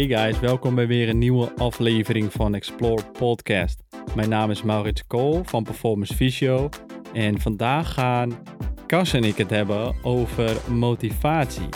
[0.00, 3.82] Hey guys, welkom bij weer een nieuwe aflevering van Explore Podcast.
[4.14, 6.68] Mijn naam is Maurits Kool van Performance Physio
[7.12, 8.38] en vandaag gaan
[8.86, 11.68] Cas en ik het hebben over motivatie.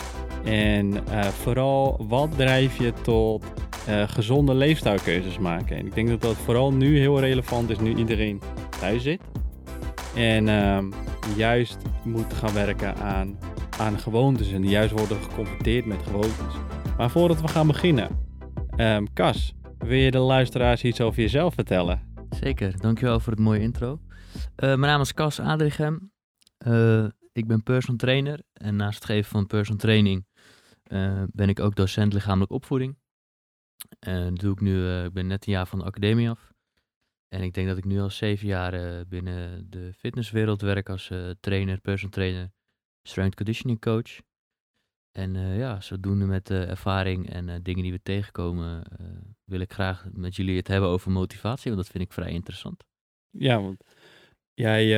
[0.43, 3.43] En uh, vooral wat drijf je tot
[3.89, 5.77] uh, gezonde leefstijlkeuzes maken.
[5.77, 8.41] En ik denk dat dat vooral nu heel relevant is, nu iedereen
[8.79, 9.21] thuis zit.
[10.15, 10.77] En uh,
[11.35, 13.39] juist moet gaan werken aan,
[13.79, 16.55] aan gewoontes en juist worden geconfronteerd met gewoontes.
[16.97, 18.24] Maar voordat we gaan beginnen,
[18.77, 22.27] um, Cas, wil je de luisteraars iets over jezelf vertellen?
[22.29, 23.99] Zeker, dankjewel voor het mooie intro.
[24.35, 26.11] Uh, mijn naam is Cas Adrichem.
[26.67, 30.25] Uh, ik ben personal trainer en naast het geven van personal training
[30.87, 32.97] uh, ben ik ook docent lichamelijke opvoeding.
[33.99, 36.53] En doe ik nu, ik ben net een jaar van de academie af.
[37.27, 41.79] En ik denk dat ik nu al zeven jaar binnen de fitnesswereld werk als trainer,
[41.81, 42.51] personal trainer,
[43.01, 44.19] strength conditioning coach.
[45.17, 48.83] En uh, ja, zodoende met uh, ervaring en uh, dingen die we tegenkomen,
[49.43, 52.83] wil ik graag met jullie het hebben over motivatie, want dat vind ik vrij interessant.
[53.29, 53.83] Ja, want
[54.53, 54.89] jij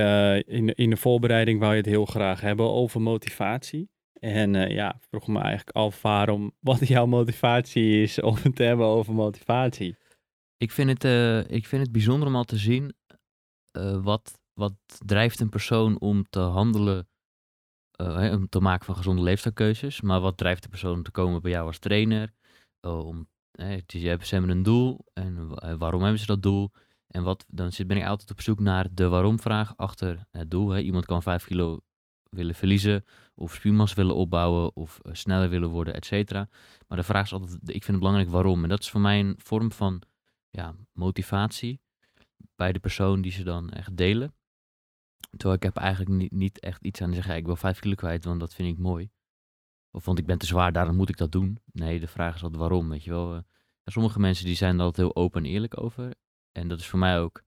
[0.41, 3.89] in, in de voorbereiding wou je het heel graag hebben over motivatie.
[4.19, 8.85] En ja, vroeg me eigenlijk af waarom, wat jouw motivatie is om het te hebben
[8.85, 9.95] over motivatie.
[10.57, 11.03] Ik vind het,
[11.51, 12.95] ik vind het bijzonder om al te zien
[14.01, 14.73] wat, wat
[15.05, 17.07] drijft een persoon om te handelen
[18.01, 20.01] uh, om te maken van gezonde leefstijlkeuzes.
[20.01, 22.33] Maar wat drijft de persoon te komen bij jou als trainer?
[22.81, 23.27] Uh, om,
[23.87, 26.71] ze hebben een doel en waarom hebben ze dat doel?
[27.07, 30.69] En wat, dan zit, ben ik altijd op zoek naar de waarom-vraag achter het doel.
[30.69, 30.79] Hè.
[30.79, 31.79] Iemand kan 5 kilo
[32.29, 36.49] willen verliezen, of spiermassa willen opbouwen, of sneller willen worden, et cetera.
[36.87, 38.63] Maar de vraag is altijd, ik vind het belangrijk waarom.
[38.63, 40.01] En dat is voor mij een vorm van
[40.49, 41.79] ja, motivatie
[42.55, 44.33] bij de persoon die ze dan echt delen.
[45.29, 47.95] Terwijl ik heb eigenlijk niet, niet echt iets aan te zeggen, ik wil vijf kilo
[47.95, 49.09] kwijt, want dat vind ik mooi.
[49.91, 51.59] Of want ik ben te zwaar, daarom moet ik dat doen.
[51.71, 53.35] Nee, de vraag is altijd waarom, weet je wel.
[53.35, 53.41] Uh,
[53.85, 56.15] sommige mensen die zijn er altijd heel open en eerlijk over.
[56.51, 57.43] En dat is voor mij ook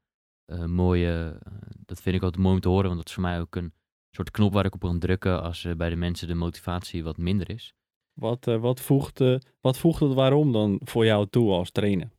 [0.46, 3.22] uh, mooie, uh, dat vind ik altijd mooi om te horen, want dat is voor
[3.22, 3.72] mij ook een
[4.10, 7.50] soort knop waar ik op kan drukken als bij de mensen de motivatie wat minder
[7.50, 7.74] is.
[8.12, 9.18] Wat, wat, voegt,
[9.60, 12.10] wat voegt het waarom dan voor jou toe als trainer?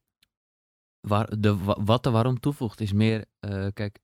[1.07, 3.25] Waar, de, wat de waarom toevoegt is meer,
[3.73, 3.99] kijk,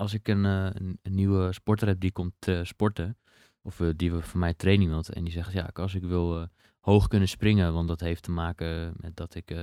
[0.00, 3.18] als ik een, uh, een, nieuwe sporter heb die komt uh, sporten,
[3.62, 6.48] of uh, die van mij training wilt, en die zegt, ja, als ik wil
[6.80, 9.54] hoog kunnen springen, want dat heeft te maken met dat ik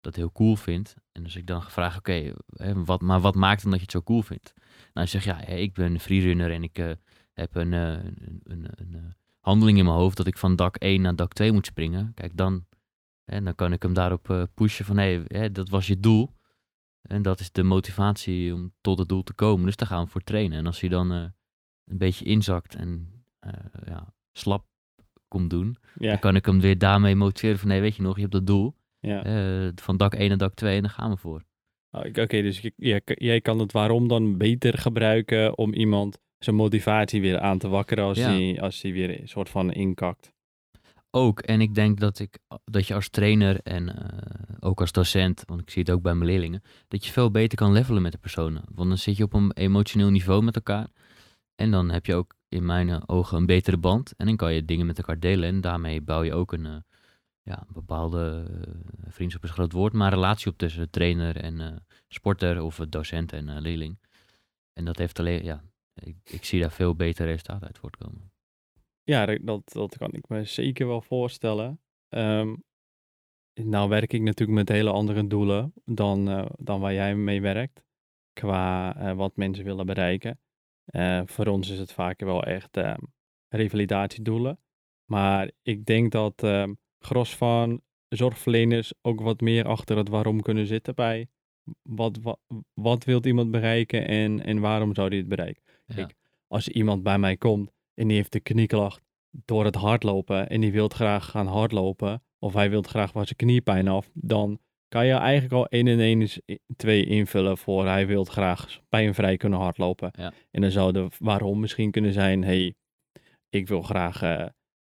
[0.00, 0.94] dat heel cool vind.
[1.12, 2.32] En dus ik dan vraag, oké,
[2.74, 4.54] wat, maar wat maakt dan dat je het zo cool vindt?
[4.92, 6.96] Nou, zeg ja, ik ben freerunner en ik
[7.32, 11.16] heb een, een, een, een, handeling in mijn hoofd dat ik van dak 1 naar
[11.16, 12.14] dak 2 moet springen.
[12.14, 12.66] Kijk, dan,
[13.24, 16.30] hè, dan kan ik hem daarop pushen van, hé, hey, dat was je doel.
[17.02, 19.66] En dat is de motivatie om tot het doel te komen.
[19.66, 20.58] Dus daar gaan we voor trainen.
[20.58, 21.24] En als hij dan uh,
[21.84, 23.52] een beetje inzakt en uh,
[23.84, 24.64] ja, slap
[25.28, 26.08] komt doen, ja.
[26.08, 28.46] dan kan ik hem weer daarmee motiveren van nee, weet je nog, je hebt dat
[28.46, 28.74] doel.
[29.00, 29.26] Ja.
[29.26, 31.44] Uh, van dak 1 naar dak 2 en dan gaan we voor.
[31.90, 36.56] Oh, Oké, okay, dus jij, jij kan het waarom dan beter gebruiken om iemand zijn
[36.56, 38.28] motivatie weer aan te wakkeren als, ja.
[38.28, 40.32] hij, als hij weer een soort van inkakt.
[41.14, 45.42] Ook, en ik denk dat, ik, dat je als trainer en uh, ook als docent,
[45.46, 48.12] want ik zie het ook bij mijn leerlingen, dat je veel beter kan levelen met
[48.12, 48.62] de personen.
[48.74, 50.88] Want dan zit je op een emotioneel niveau met elkaar.
[51.54, 54.16] En dan heb je ook in mijn ogen een betere band.
[54.16, 55.48] En dan kan je dingen met elkaar delen.
[55.48, 56.76] En daarmee bouw je ook een, uh,
[57.42, 61.84] ja, een bepaalde uh, vriendschap is een groot woord, maar relatie op tussen trainer en
[62.08, 63.98] sporter of docent en leerling.
[64.72, 65.62] En dat heeft alleen, ja,
[65.94, 68.31] ik, ik zie daar veel beter resultaten uit voortkomen.
[69.02, 71.80] Ja, dat, dat kan ik me zeker wel voorstellen.
[72.08, 72.64] Um,
[73.54, 77.84] nou werk ik natuurlijk met hele andere doelen dan, uh, dan waar jij mee werkt.
[78.32, 80.40] Qua uh, wat mensen willen bereiken.
[80.86, 83.12] Uh, voor ons is het vaak wel echt um,
[83.48, 84.58] revalidatiedoelen.
[85.04, 90.66] Maar ik denk dat um, gros van zorgverleners ook wat meer achter het waarom kunnen
[90.66, 91.28] zitten bij
[91.82, 92.38] wat, wat,
[92.74, 95.62] wat wil iemand bereiken en, en waarom zou hij het bereiken.
[95.86, 96.10] Ja.
[96.46, 100.72] Als iemand bij mij komt en die heeft de knieklacht door het hardlopen en die
[100.72, 105.12] wil graag gaan hardlopen of hij wil graag van zijn kniepijn af, dan kan je
[105.12, 106.28] eigenlijk al 1 en 1
[106.76, 110.10] 2 invullen voor hij wil graag pijnvrij kunnen hardlopen.
[110.18, 110.32] Ja.
[110.50, 112.74] En dan zou de waarom misschien kunnen zijn, hey,
[113.48, 114.46] ik wil graag uh,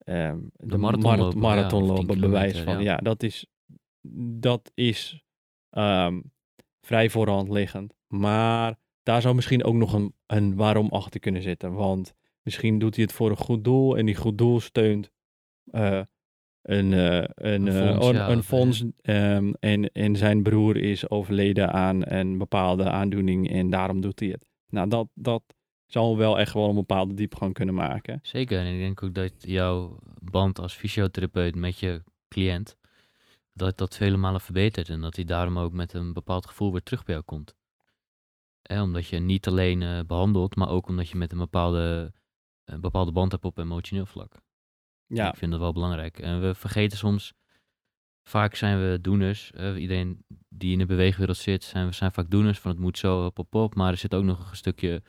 [0.06, 2.74] um, de, de marathon, lopen, marathon ja, lopen, bewijs van.
[2.74, 2.80] Ja.
[2.80, 2.98] ja.
[2.98, 3.46] dat is,
[4.40, 5.24] dat is
[5.70, 6.32] um,
[6.82, 7.96] vrij voorhand liggend.
[8.08, 11.74] Maar daar zou misschien ook nog een, een waarom achter kunnen zitten.
[11.74, 12.14] Want
[12.44, 15.12] Misschien doet hij het voor een goed doel en die goed doel steunt
[15.72, 16.02] uh,
[16.62, 18.18] een, uh, een, een fonds.
[18.18, 23.70] Ja, een fonds um, en, en zijn broer is overleden aan een bepaalde aandoening en
[23.70, 24.50] daarom doet hij het.
[24.68, 25.44] Nou, dat, dat
[25.86, 28.20] zal wel echt wel een bepaalde diepgang kunnen maken.
[28.22, 30.00] Zeker, en ik denk ook dat jouw
[30.32, 32.78] band als fysiotherapeut met je cliënt,
[33.54, 34.90] dat dat vele malen verbetert.
[34.90, 37.56] En dat hij daarom ook met een bepaald gevoel weer terug bij jou komt.
[38.62, 42.14] Eh, omdat je niet alleen eh, behandelt, maar ook omdat je met een bepaalde,
[42.74, 44.34] een bepaalde band hebt op emotioneel vlak.
[45.06, 46.20] Ja, Ik vind dat wel belangrijk.
[46.20, 47.34] En we vergeten soms,
[48.24, 49.52] vaak zijn we doeners.
[49.52, 52.98] eh, iedereen die in de beweegwereld zit, zijn, we zijn vaak doeners van het moet
[52.98, 53.76] zo, op, op, op.
[53.76, 55.02] Maar er zit ook nog een stukje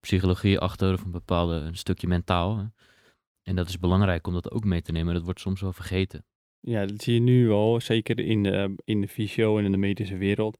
[0.00, 2.58] psychologie achter, of een bepaalde een stukje mentaal.
[2.58, 2.64] hè.
[3.42, 5.14] En dat is belangrijk om dat ook mee te nemen.
[5.14, 6.24] Dat wordt soms wel vergeten.
[6.60, 9.78] ja, dat zie je nu wel, zeker in de, in de fysio en in de
[9.78, 10.58] medische wereld.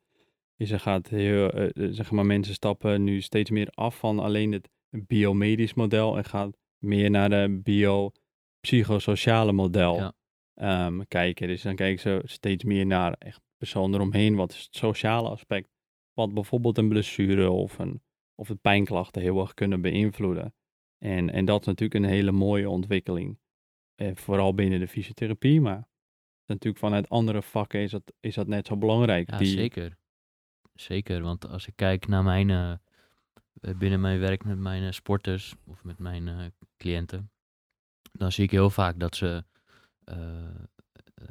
[0.57, 4.19] Is er gaat heel, eh, eh, zeg maar, mensen stappen nu steeds meer af van
[4.19, 10.13] alleen het biomedisch model en gaat meer naar de biopsychosociale model Ja.
[10.55, 11.49] ehm, kijken.
[11.49, 14.35] Dus dan kijken ze steeds meer naar echt persoon eromheen.
[14.35, 15.69] Wat is het sociale aspect?
[16.13, 18.03] Wat bijvoorbeeld een blessure of, een,
[18.35, 20.55] of het pijnklachten heel erg kunnen beïnvloeden.
[20.99, 23.39] En, en dat is natuurlijk een hele mooie ontwikkeling.
[23.95, 25.89] Eh, vooral binnen de fysiotherapie, maar
[26.47, 29.31] natuurlijk vanuit andere vakken is dat, is dat net zo belangrijk.
[29.31, 29.97] Ja, Die- zeker.
[30.75, 32.73] Zeker, want als ik kijk naar mijn, eh,
[33.61, 36.37] binnen mijn werk met mijn eh, sporters of met mijn eh,
[36.77, 37.31] cliënten,
[38.13, 39.45] dan zie ik heel vaak dat ze
[40.05, 40.17] eh,
[41.15, 41.27] eh,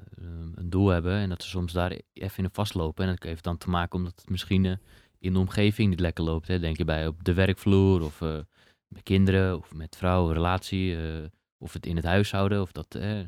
[0.56, 3.06] een doel hebben en dat ze soms daar even in vastlopen.
[3.06, 4.76] En dat heeft dan te maken omdat het misschien eh,
[5.20, 6.48] in de omgeving niet lekker loopt.
[6.48, 6.60] Hè.
[6.60, 8.40] Denk je bij op de werkvloer of eh,
[8.88, 11.26] met kinderen of met vrouw, relatie, eh,
[11.58, 12.62] of het in het huishouden.
[12.62, 13.20] Of dat, eh.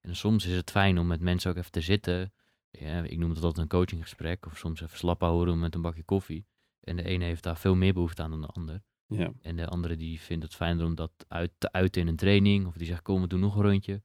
[0.00, 2.32] En soms is het fijn om met mensen ook even te zitten
[3.02, 6.46] ik noem het altijd een coachinggesprek of soms even slap houden met een bakje koffie.
[6.82, 8.82] En de ene heeft daar veel meer behoefte aan dan de ander.
[9.06, 9.32] ja.
[9.40, 12.66] En de andere die vindt het fijner om dat uit te uiten in een training.
[12.66, 14.02] Of die zegt, kom, we doen nog een rondje.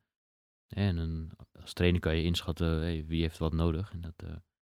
[0.68, 1.32] En dan,
[1.62, 3.92] als trainer kan je inschatten hey, wie heeft wat nodig.
[3.92, 4.36] En dat, eh,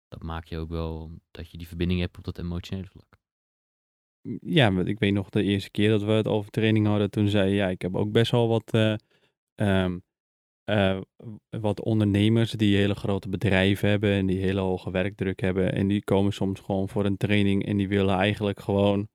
[0.08, 3.18] dat maak je ook wel dat je die verbinding hebt op dat emotionele vlak.
[4.42, 7.50] Ja, ik weet nog de eerste keer dat we het over training hadden, toen zei
[7.50, 8.96] je, ja, ik heb ook best wel wat, eh,
[9.56, 10.00] ehm,
[10.70, 11.00] eh,
[11.62, 15.74] wat ondernemers die hele grote bedrijven hebben en die hele hoge werkdruk hebben.
[15.74, 19.08] En die komen soms gewoon voor een training en die willen eigenlijk gewoon,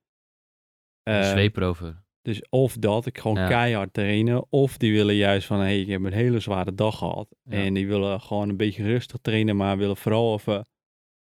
[1.03, 2.05] Een eh, zweep erover.
[2.23, 3.49] dus of dat, ik gewoon Ja.
[3.49, 6.99] keihard trainen, of die willen juist van, hé, hey, ik heb een hele zware dag
[6.99, 7.29] gehad.
[7.43, 7.57] Ja.
[7.65, 10.67] En die willen gewoon een beetje rustig trainen, maar willen vooral even,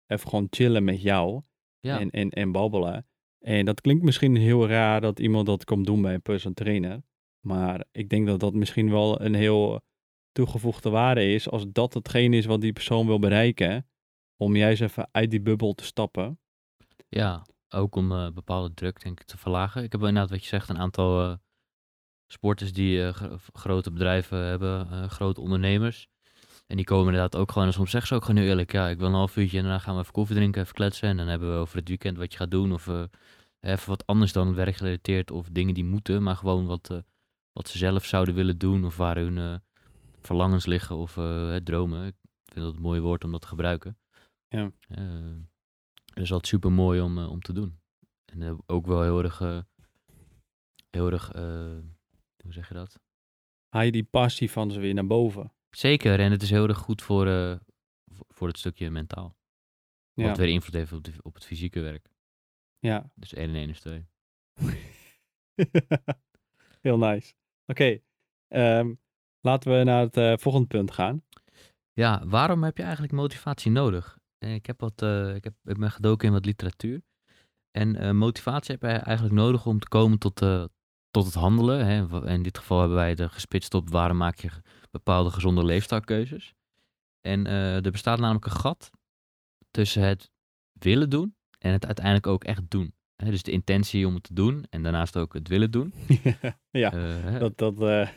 [0.06, 1.42] even gewoon chillen met jou
[1.80, 3.06] Ja, en, en, en babbelen.
[3.38, 7.02] En dat klinkt misschien heel raar dat iemand dat komt doen bij een personal trainer.
[7.46, 9.80] Maar ik denk dat dat misschien wel een heel
[10.36, 13.86] toegevoegde waarde is als dat hetgeen is wat die persoon wil bereiken.
[14.36, 16.38] Om juist even uit die bubbel te stappen.
[17.08, 19.82] ja, ook om eh, bepaalde druk denk ik te verlagen.
[19.82, 21.36] Ik heb inderdaad wat je zegt, een aantal eh,
[22.26, 26.08] sporters die eh, gro- grote bedrijven hebben, grote ondernemers.
[26.66, 28.88] En die komen inderdaad ook gewoon, en soms zeggen ze ook gewoon heel eerlijk, ja,
[28.88, 31.08] ik wil een half uurtje en daarna gaan we even koffie drinken, even kletsen.
[31.08, 32.72] En dan hebben we over het weekend wat je gaat doen.
[32.72, 32.88] Of
[33.60, 37.02] even wat anders dan werkgerelateerd of dingen die moeten, maar gewoon wat,
[37.52, 39.60] wat ze zelf zouden willen doen of waar hun
[40.26, 42.06] verlangens liggen of hè, dromen.
[42.06, 42.14] Ik
[42.44, 43.98] vind dat een mooi woord om dat te gebruiken.
[44.48, 44.72] Ja.
[44.88, 45.36] Eh,
[46.04, 47.80] dat is altijd super mooi om, eh, om te doen.
[48.24, 49.38] En ook wel heel erg,
[50.90, 51.78] heel erg, eh,
[52.42, 53.00] hoe zeg je dat?
[53.68, 55.52] Haal je die passie van ze weer naar boven.
[55.70, 57.26] Zeker, en het is heel erg goed voor,
[58.28, 59.36] voor- het stukje mentaal.
[60.12, 62.08] Ja, Wat weer invloed heeft op, de, op het fysieke werk.
[62.78, 63.10] ja.
[63.14, 64.06] Dus 1 en 1 is 2.
[66.80, 67.34] heel nice.
[67.66, 68.00] Oké,
[68.48, 68.94] ehm,
[69.46, 71.22] laten we naar het eh, volgende punt gaan.
[71.92, 74.18] Ja, waarom heb je eigenlijk motivatie nodig?
[74.38, 77.02] Eh, Ik heb, wat, eh, ik, heb, ik ben gedoken in wat literatuur.
[77.70, 80.36] En motivatie heb je eigenlijk nodig om te komen tot,
[81.10, 81.86] tot het handelen.
[81.86, 82.26] Hè.
[82.28, 84.50] In dit geval hebben wij er gespitst op waarom maak je
[84.90, 86.54] bepaalde gezonde leefstijlkeuzes.
[87.20, 88.90] En er bestaat namelijk een gat
[89.70, 90.30] tussen het
[90.72, 92.94] willen doen en het uiteindelijk ook echt doen.
[93.16, 95.94] Hè, dus de intentie om het te doen en daarnaast ook het willen doen.
[96.70, 96.90] ja,
[97.38, 98.08] dat, dat,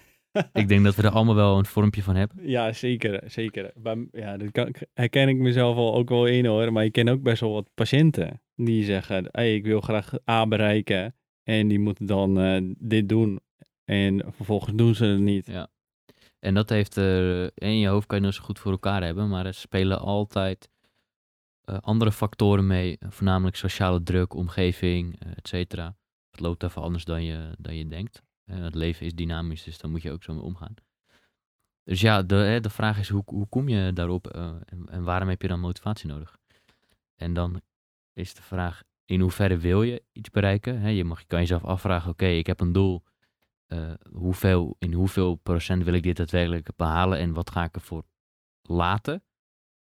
[0.53, 2.49] Ik denk dat we er allemaal wel een vormpje van hebben.
[2.49, 3.71] Ja, zeker, zeker.
[3.75, 6.73] Bij, ja, dat kan, herken ik mezelf al ook wel in hoor.
[6.73, 10.47] Maar je ken ook best wel wat patiënten die zeggen, hey, ik wil graag A
[10.47, 11.15] bereiken.
[11.43, 13.39] En die moeten dan eh, dit doen.
[13.85, 15.45] En vervolgens doen ze het niet.
[15.45, 15.67] Ja.
[16.39, 19.29] En dat heeft, eh, in je hoofd kan je nog zo goed voor elkaar hebben,
[19.29, 20.69] maar er spelen altijd
[21.63, 25.95] eh, andere factoren mee, voornamelijk sociale druk, omgeving, et cetera.
[26.31, 28.23] Het loopt even anders dan je, dan je denkt.
[28.49, 30.73] Eh, het leven is dynamisch, dus daar moet je ook zo mee omgaan.
[31.83, 35.29] Dus ja, de, de vraag is hoe, hoe kom je daarop eh, en, en waarom
[35.29, 36.37] heb je dan motivatie nodig?
[37.15, 37.61] En dan
[38.13, 40.79] is de vraag, in hoeverre wil je iets bereiken?
[40.79, 43.03] Hè, je, mag, je kan jezelf afvragen, oké, ik heb een doel,
[43.65, 48.03] eh, hoeveel, in hoeveel procent wil ik dit daadwerkelijk behalen en wat ga ik ervoor
[48.61, 49.23] laten?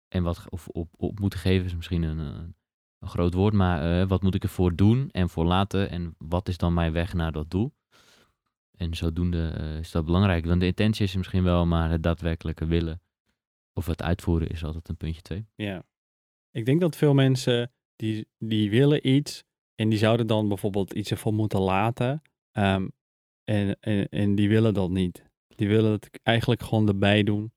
[0.09, 4.23] En wat of op, op moeten geven is misschien een, een groot woord, maar wat
[4.23, 7.51] moet ik ervoor doen en voor laten en wat is dan mijn weg naar dat
[7.51, 7.73] doel?
[8.77, 12.03] En zodoende eh, is dat belangrijk, want de intentie is er misschien wel, maar het
[12.03, 13.01] daadwerkelijke willen,
[13.73, 15.47] Of het uitvoeren is altijd een puntje twee.
[15.55, 15.85] Ja.
[16.51, 21.11] Ik denk dat veel mensen die, die willen iets en die zouden dan bijvoorbeeld iets
[21.11, 22.23] ervoor moeten laten.
[22.53, 22.89] ehm,
[23.45, 25.31] en, en, en die willen dat niet.
[25.49, 27.53] Die willen het eigenlijk gewoon erbij doen.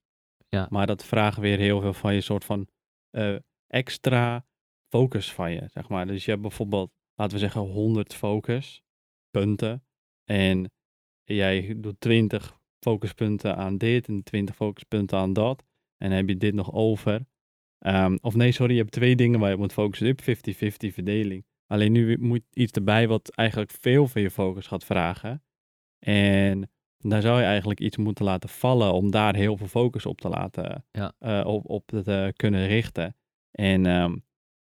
[0.49, 0.67] Ja.
[0.69, 2.67] Maar dat vraagt weer heel veel van je soort van
[3.09, 3.35] eh,
[3.67, 4.45] extra
[4.89, 6.07] focus van je, zeg maar.
[6.07, 8.83] Dus je hebt bijvoorbeeld, laten we zeggen, 100 focus
[9.29, 9.85] punten.
[10.23, 10.71] En
[11.25, 15.63] jij doet 20 focuspunten aan dit en 20 focuspunten aan dat.
[15.97, 17.25] En heb je dit nog over.
[17.79, 20.07] Ehm, of nee, sorry, je hebt twee dingen waar je op moet focussen.
[20.07, 21.45] Je hebt 50-50 verdeling.
[21.67, 25.43] Alleen nu moet iets erbij wat eigenlijk veel van je focus gaat vragen.
[25.99, 30.21] En daar zou je eigenlijk iets moeten laten vallen om daar heel veel focus op
[30.21, 31.13] te laten, Ja.
[31.19, 33.15] eh, op, op te kunnen richten.
[33.51, 34.15] En, ehm,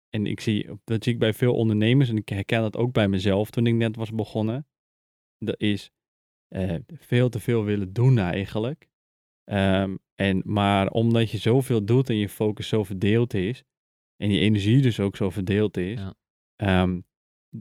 [0.10, 3.08] en ik zie, dat zie ik bij veel ondernemers en ik herken dat ook bij
[3.08, 4.68] mezelf toen ik net was begonnen.
[5.38, 5.92] Dat is
[6.48, 8.88] eh, veel te veel willen doen eigenlijk.
[9.44, 13.64] Ehm, en, maar omdat je zoveel doet en je focus zo verdeeld is,
[14.18, 16.14] en je energie dus ook zo verdeeld is, Ja.
[16.56, 17.00] ehm,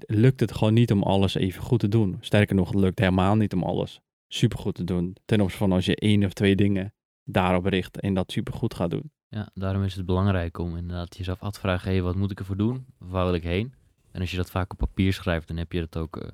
[0.07, 2.17] lukt het gewoon niet om alles even goed te doen.
[2.21, 5.17] Sterker nog, het lukt helemaal niet om alles supergoed te doen.
[5.25, 8.91] Ten opzichte van als je één of twee dingen daarop richt en dat supergoed gaat
[8.91, 9.13] doen.
[9.29, 12.39] Ja, daarom is het belangrijk om inderdaad jezelf af te vragen, hé, wat moet ik
[12.39, 12.87] ervoor doen?
[12.99, 13.75] Waar wil ik heen?
[14.13, 16.29] En als je dat vaak op papier schrijft, dan heb je dat ook eh,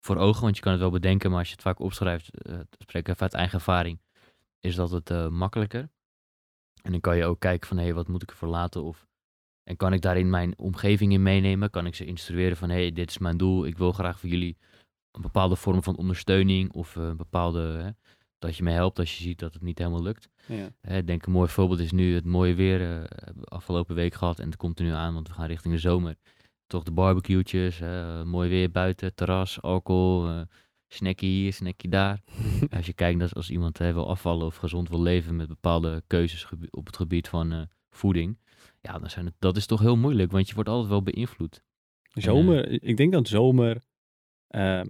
[0.00, 2.30] voor ogen, want je kan het wel bedenken, maar als je het vaak opschrijft,
[2.78, 4.00] spreek ik even uit eigen ervaring,
[4.60, 5.88] is dat het eh, makkelijker.
[6.82, 8.82] En dan kan je ook kijken van, hé, wat moet ik ervoor laten?
[8.82, 9.06] Of,
[9.62, 11.70] en kan ik daarin mijn omgeving in meenemen?
[11.70, 14.56] Kan ik ze instrueren van, hé, dit is mijn doel, ik wil graag voor jullie
[15.10, 17.90] een bepaalde vorm van ondersteuning of eh, een bepaalde, hè,
[18.38, 20.28] dat je me helpt als je ziet dat het niet helemaal lukt.
[20.46, 20.68] Ja.
[20.80, 22.78] Hè, denk een mooi voorbeeld is nu het mooie weer.
[22.78, 25.80] we afgelopen week gehad en het komt er nu aan, want we gaan richting de
[25.80, 26.16] zomer.
[26.68, 30.40] Toch de barbecue'tjes, hè, mooi weer buiten, terras, alcohol, eh
[30.88, 32.22] snackie hier, snackie daar.
[32.76, 36.02] als je kijkt dat als iemand hè, wil afvallen of gezond wil leven met bepaalde
[36.06, 38.38] keuzes op het gebied van eh, voeding.
[38.80, 41.62] Ja, dan zijn het, dat is toch heel moeilijk, want je wordt altijd wel beïnvloed.
[42.02, 43.82] Zomer, ik denk dat zomer
[44.46, 44.80] eh,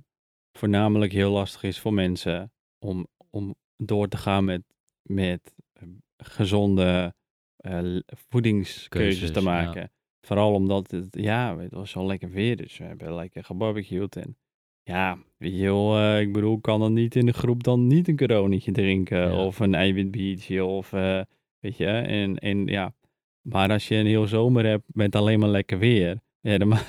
[0.53, 4.63] voornamelijk heel lastig is voor mensen om, om door te gaan met,
[5.03, 7.15] met eh, gezonde
[7.57, 9.91] eh, voedingskeuzes Keuzes, te ja.
[10.21, 14.17] Vooral omdat het, ja, het was zo lekker weer, dus we hebben lekker gebarbecued.
[14.17, 14.37] En
[14.83, 18.09] ja, weet je wel, eh, ik bedoel, kan dan niet in de groep dan niet
[18.09, 19.45] een coronetje drinken Ja.
[19.45, 21.21] of een eiwitbiertje of, eh,
[21.59, 22.95] weet je, en, en ja.
[23.43, 26.85] Maar als je een heel zomer hebt met alleen maar lekker weer, ja, dan ma-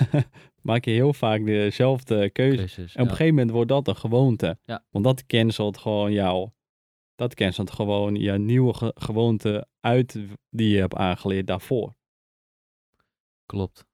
[0.61, 2.55] maak je heel vaak dezelfde keuze.
[2.57, 4.57] Keuzes, En op een gegeven moment wordt dat een gewoonte.
[4.65, 4.83] Ja.
[4.89, 6.49] Want dat cancelt gewoon jou.
[7.15, 10.19] Dat cancelt gewoon je nieuwe ge- gewoonte uit
[10.49, 11.95] die je hebt aangeleerd daarvoor.
[13.49, 13.85] Klopt.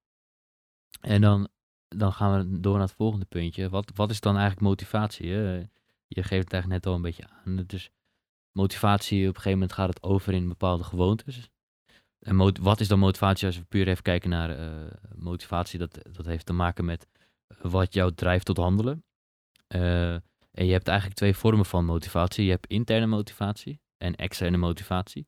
[1.01, 1.47] En dan,
[1.88, 3.69] dan gaan we door naar het volgende puntje.
[3.69, 5.27] Wat, wat is dan eigenlijk motivatie?
[5.27, 7.57] Je geeft het eigenlijk net al een beetje aan.
[7.57, 7.91] Het
[8.51, 11.50] motivatie, op een gegeven moment gaat het over in bepaalde gewoontes.
[12.19, 15.79] En wat is dan motivatie als we puur even kijken naar eh, motivatie?
[15.79, 17.07] Dat, dat heeft te maken met
[17.62, 19.03] wat jou drijft tot handelen.
[19.67, 20.13] Eh,
[20.51, 22.45] en je hebt eigenlijk twee vormen van motivatie.
[22.45, 25.27] Je hebt interne motivatie en externe motivatie.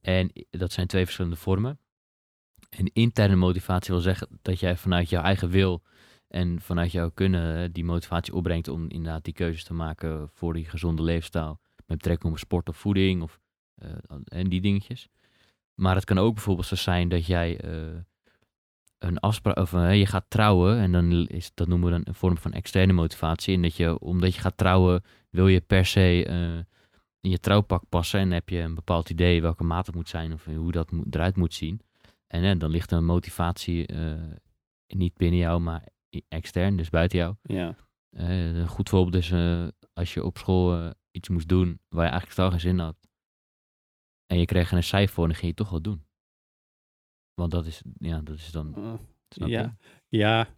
[0.00, 1.81] En dat zijn twee verschillende vormen.
[2.76, 5.82] En interne motivatie wil zeggen dat jij vanuit jouw eigen wil
[6.28, 10.64] en vanuit jouw kunnen die motivatie opbrengt om inderdaad die keuzes te maken voor die
[10.64, 11.60] gezonde leefstijl.
[11.86, 13.40] Met betrekking op sport of voeding of
[13.74, 13.90] eh,
[14.24, 15.08] en die dingetjes.
[15.74, 17.70] Maar het kan ook bijvoorbeeld zo zijn dat jij eh,
[18.98, 22.14] een afspraak of eh, je gaat trouwen en dan is dat noemen we dan een
[22.14, 23.54] vorm van externe motivatie.
[23.54, 26.24] En dat je omdat je gaat trouwen wil je per se
[27.20, 30.32] in je trouwpak passen en heb je een bepaald idee welke maat het moet zijn
[30.32, 31.80] of hoe dat eruit moet zien.
[32.32, 34.20] En eh, dan ligt een motivatie eh,
[34.86, 35.88] niet binnen jou, maar
[36.28, 37.34] extern, dus buiten jou.
[37.42, 37.76] Ja,
[38.10, 39.32] Eh, een goed voorbeeld is
[39.92, 42.96] als je op school iets moest doen waar je eigenlijk totaal geen zin in had.
[44.26, 46.06] En je kreeg een cijfer voor en dan ging je toch wel doen.
[47.34, 48.98] Want dat is, ja, dat is dan,
[49.28, 49.54] snap je?
[49.54, 49.76] ja,
[50.08, 50.48] ja.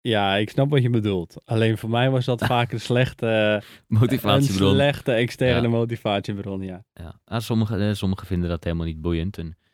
[0.00, 1.44] Ja, ik snap wat je bedoelt.
[1.46, 3.62] Alleen voor mij was dat vaak een slechte, een
[3.98, 4.74] Motivatiebron.
[4.74, 5.74] slechte externe Ja.
[5.74, 6.84] motivatiebron, ja.
[6.92, 9.38] Ja, ah, sommigen sommigen vinden dat helemaal niet boeiend.
[9.38, 9.67] En ja,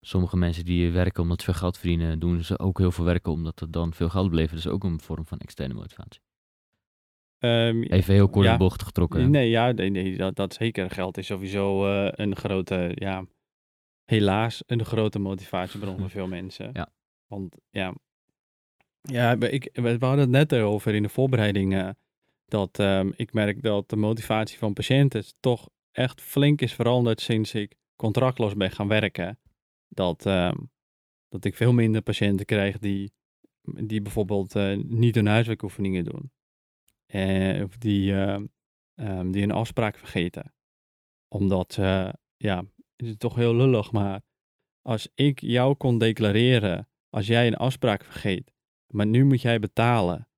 [0.00, 3.32] sommige mensen die werken omdat ze veel geld verdienen, doen ze ook heel veel werken
[3.32, 4.32] omdat het dan veel geld.
[4.32, 6.20] Dat is ook een vorm van externe motivatie.
[7.38, 8.52] Ehm, Even heel kort Ja.
[8.52, 9.30] de bocht getrokken.
[9.30, 10.90] Nee, ja, nee, nee, dat, dat zeker.
[10.90, 13.24] Geld is sowieso eh, een grote, ja,
[14.04, 16.70] helaas een grote motivatiebron voor veel mensen.
[16.72, 16.92] Ja.
[17.26, 17.94] Want ja,
[19.02, 21.88] ja ik, we hadden het net erover in de voorbereiding, eh,
[22.44, 27.54] dat ehm, ik merk dat de motivatie van patiënten toch echt flink is veranderd sinds
[27.54, 29.38] ik contractloos ben gaan werken.
[29.90, 30.56] Dat, ehm,
[31.28, 33.12] dat ik veel minder patiënten krijg die,
[33.62, 36.32] die bijvoorbeeld eh, niet hun huiswerkoefeningen doen.
[37.06, 38.46] Eh, of die, ehm,
[38.94, 40.54] ehm, die een afspraak vergeten.
[41.28, 42.64] Omdat ze ja,
[42.96, 44.22] het is toch heel lullig, maar
[44.82, 48.52] als ik jou kon declareren, als jij een afspraak vergeet,
[48.86, 50.28] maar nu moet jij betalen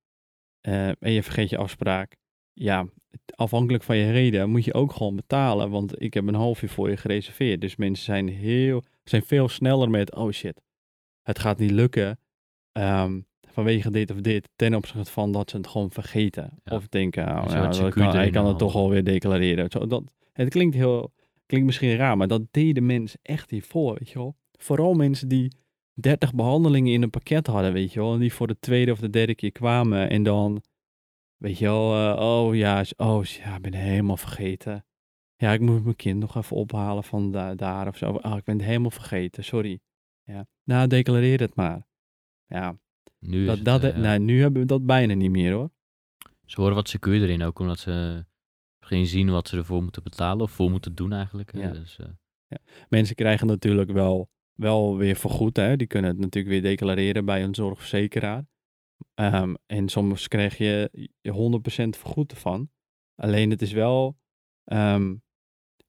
[0.61, 2.17] eh, en je vergeet je afspraak,
[2.53, 2.87] ja,
[3.35, 6.69] afhankelijk van je reden moet je ook gewoon betalen, want ik heb een half uur
[6.69, 7.61] voor je gereserveerd.
[7.61, 10.61] Dus mensen zijn heel, zijn veel sneller met, oh shit,
[11.21, 12.19] het gaat niet lukken
[12.71, 13.19] ehm,
[13.53, 16.59] vanwege dit of dit, ten opzichte van dat ze het gewoon vergeten.
[16.63, 16.75] Ja.
[16.75, 19.71] Of denken, oh, ja, dat kan, ik kan het toch alweer declareren.
[19.71, 21.11] Zo, dat, het klinkt heel,
[21.45, 24.35] klinkt misschien raar, maar dat deden mensen echt hiervoor, weet je wel.
[24.57, 25.55] Vooral mensen die
[25.93, 28.13] 30 behandelingen in een pakket hadden, weet je wel.
[28.13, 30.61] En die voor de tweede of de derde keer kwamen en dan,
[31.43, 34.85] weet je wel, eh, oh ja, oh ja, ik ben helemaal vergeten.
[35.35, 38.11] Ja, ik moet mijn kind nog even ophalen van da- daar of zo.
[38.11, 39.79] Oh, ik ben het helemaal vergeten, sorry.
[40.23, 41.87] Ja, nou, declareer het maar.
[42.45, 42.77] Ja,
[43.19, 43.97] Nu dat, het, dat, eh, ja.
[43.97, 45.71] nou, nu hebben we dat bijna niet meer hoor.
[46.45, 48.25] Ze worden wat secuur erin ook, omdat ze
[48.79, 51.57] geen zien wat ze ervoor moeten betalen of voor moeten doen eigenlijk.
[51.57, 51.71] Ja.
[51.71, 52.07] Dus, eh,
[52.89, 55.57] Mensen krijgen natuurlijk wel, wel weer vergoed.
[55.57, 55.75] Hè?
[55.75, 58.45] Die kunnen het natuurlijk weer declareren bij een zorgverzekeraar.
[59.13, 60.89] Ehm, en soms krijg je
[61.21, 62.69] je 100% vergoed ervan.
[63.15, 64.17] Alleen het is wel,
[64.63, 65.15] ehm,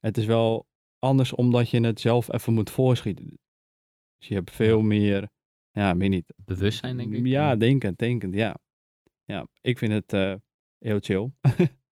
[0.01, 0.67] het is wel
[0.99, 3.39] anders omdat je het zelf even moet voorschieten.
[4.19, 5.29] Dus je hebt veel meer,
[5.71, 6.33] ja, weet niet.
[6.37, 7.27] bewustzijn, denk ik.
[7.27, 8.59] Ja, denkend, denkend, ja.
[9.25, 10.35] Ja, ik vind het eh,
[10.79, 11.31] heel chill.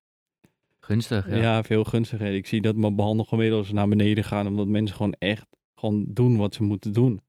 [0.80, 1.36] Gunstig, ja.
[1.36, 1.62] Ja.
[1.62, 2.34] veel gunstiger.
[2.34, 6.54] Ik zie dat mijn behandelgemiddels naar beneden gaan, omdat mensen gewoon echt gewoon doen wat
[6.54, 7.20] ze moeten doen.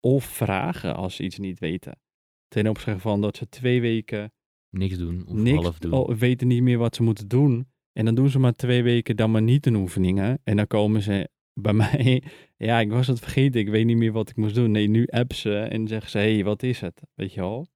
[0.00, 1.98] Of vragen als ze iets niet weten.
[2.48, 4.32] Ten opzichte van dat ze twee weken
[4.70, 5.92] Niks doen of niks half doen.
[5.92, 7.66] oh, weten niet meer wat ze moeten doen.
[7.92, 10.40] En dan doen ze maar twee weken dan maar niet een oefeningen.
[10.44, 11.28] En dan komen ze
[11.60, 12.22] bij mij.
[12.56, 13.60] Ja, ik was het vergeten.
[13.60, 14.70] Ik weet niet meer wat ik moest doen.
[14.70, 17.02] Nee, nu appen ze en zeggen ze: hé, hey, wat is het?
[17.14, 17.66] Weet je wel?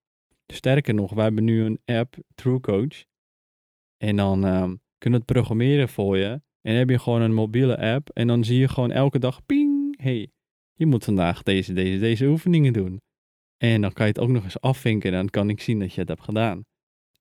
[0.47, 3.05] Sterker nog, wij hebben nu een app, TrueCoach.
[3.97, 6.29] En dan ehm, kunnen we het programmeren voor je.
[6.61, 8.11] En dan heb je gewoon een mobiele app.
[8.11, 10.31] En dan zie je gewoon elke dag: ping, hey,
[10.75, 13.01] je moet vandaag deze, deze, deze oefeningen doen.
[13.61, 15.11] En dan kan je het ook nog eens afvinken.
[15.11, 16.65] En dan kan ik zien dat je het hebt gedaan.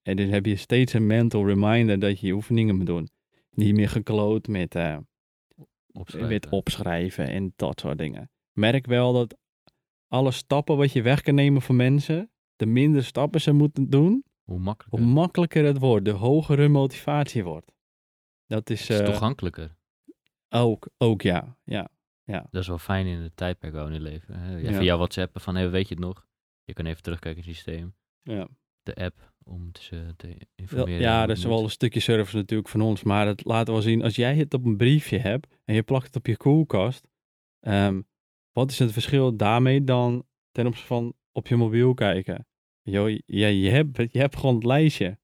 [0.02, 3.10] En dus heb je steeds een mental reminder dat je je oefeningen moet doen.
[3.52, 4.98] Niet meer gekloot met, eh,
[5.92, 6.30] Opschrijven.
[6.30, 8.32] met opschrijven en dat soort dingen.
[8.54, 9.38] Merk wel dat
[10.08, 14.24] alle stappen wat je weg kan nemen van mensen, de minder stappen ze moeten doen,
[14.44, 15.00] Hoe makkelijker.
[15.04, 17.72] hoe makkelijker het wordt, de hogere motivatie wordt.
[18.46, 19.76] Dat is, Het is eh, toegankelijker.
[20.50, 21.58] ook, ook ja.
[21.64, 21.90] ja.
[22.52, 24.36] Dat is wel fijn in het tijdperk waar we nu leven.
[24.40, 24.58] hè.
[24.58, 24.78] Ja, Ja.
[24.78, 26.28] Via WhatsApp van, hey, weet je het nog?
[26.70, 27.96] Je kan even terugkijken in het systeem.
[28.24, 28.48] ja.
[28.84, 31.02] De app om te, te informeren.
[31.02, 34.04] ja, dat is wel een stukje service natuurlijk van ons, maar het laat wel zien,
[34.04, 37.08] als jij het op een briefje hebt en je plakt het op je koelkast,
[37.60, 38.02] ehm,
[38.52, 42.48] wat is het verschil daarmee dan ten opzichte van op je mobiel kijken?
[42.82, 45.18] Jo, je, hebt, je hebt gewoon het lijstje.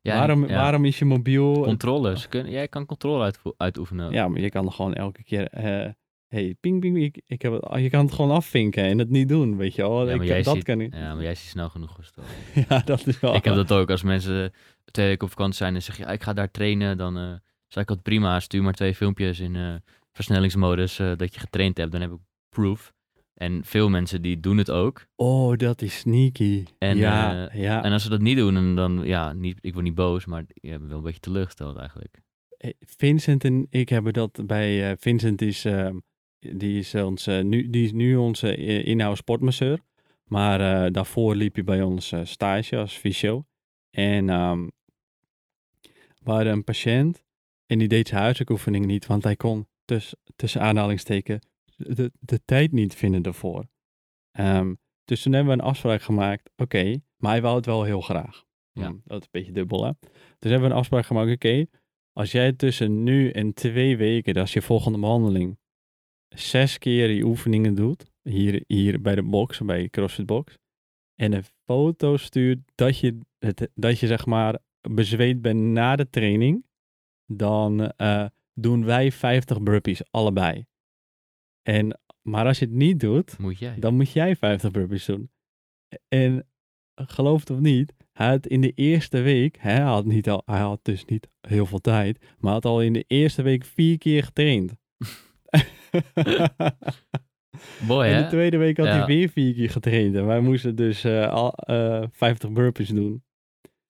[0.00, 0.54] Ja, waarom, ja.
[0.54, 1.62] waarom is je mobiel...
[1.62, 2.28] Controles.
[2.28, 4.12] Kun, jij kan controle uitoefenen.
[4.12, 5.90] Ja, maar je kan gewoon elke keer, eh
[6.30, 9.28] hey, ping, ping, ik, ik heb het, je kan het gewoon afvinken en het niet
[9.28, 10.08] doen, weet je wel.
[10.08, 10.94] Ja, ik, jij dat ziet- kan ik.
[10.94, 12.30] Ja, maar jij ziet snel genoeg gestolen.
[12.68, 13.34] Ja, dat is wel...
[13.34, 13.90] Ik heb dat ook.
[13.90, 14.52] Als mensen
[14.84, 17.32] twee weken op vakantie zijn en zeggen, ja, ik ga daar trainen, dan eh
[17.66, 19.74] zeg ik altijd prima, stuur maar twee filmpjes in eh,
[20.12, 22.92] versnellingsmodus eh, dat je getraind hebt, dan heb ik proof.
[23.34, 25.06] En veel mensen die doen het ook.
[25.16, 26.64] Oh, dat is sneaky.
[26.78, 27.84] En, ja, ja.
[27.84, 30.44] En als ze dat niet doen, en dan, ja, niet, ik word niet boos, maar
[30.54, 32.20] je bent wel een beetje teleurgesteld eigenlijk.
[32.80, 34.90] Vincent en ik hebben dat bij.
[34.90, 35.96] eh, Vincent is, ehm,
[36.40, 39.78] die is, eh, nu, die is nu onze eh, inhoud sportmasseur.
[40.24, 43.44] Maar eh, daarvoor liep hij bij ons stage als fysio.
[43.90, 44.68] En ehm
[46.20, 47.24] we hadden een patiënt
[47.66, 51.40] en die deed zijn huiswerkoefening niet, want hij kon tuss, tussen aanhalingsteken
[51.76, 53.68] de, de tijd niet vinden ervoor.
[54.30, 54.74] Ehm,
[55.04, 58.44] dus toen hebben we een afspraak gemaakt, oké, maar hij wou het wel heel graag.
[58.72, 58.86] Ja.
[58.86, 59.90] Hm, dat is een beetje dubbel, hè?
[60.38, 61.66] Dus hebben we een afspraak gemaakt, oké,
[62.12, 65.58] als jij tussen nu en twee weken, dat is je volgende behandeling,
[66.34, 70.58] zes keer die oefeningen doet, hier, hier bij de box, bij CrossFit Box,
[71.14, 76.10] en een foto stuurt dat je, het, dat je zeg maar bezweet bent na de
[76.10, 76.64] training,
[77.26, 80.64] dan eh, doen wij 50 burpees, allebei.
[81.62, 83.78] En, maar als je het niet doet, Moet jij.
[83.78, 85.30] dan moet jij 50 burpees doen.
[86.08, 86.48] En
[86.94, 90.60] geloof het of niet, hij had in de eerste week, hij had, niet al, hij
[90.60, 94.24] had dus niet heel veel tijd, maar had al in de eerste week vier keer
[94.24, 94.74] getraind.
[97.88, 98.22] En hè?
[98.22, 100.14] de tweede week had hij weer vier keer getraind.
[100.14, 103.24] En wij moesten dus eh, al, eh, 50 burpees doen.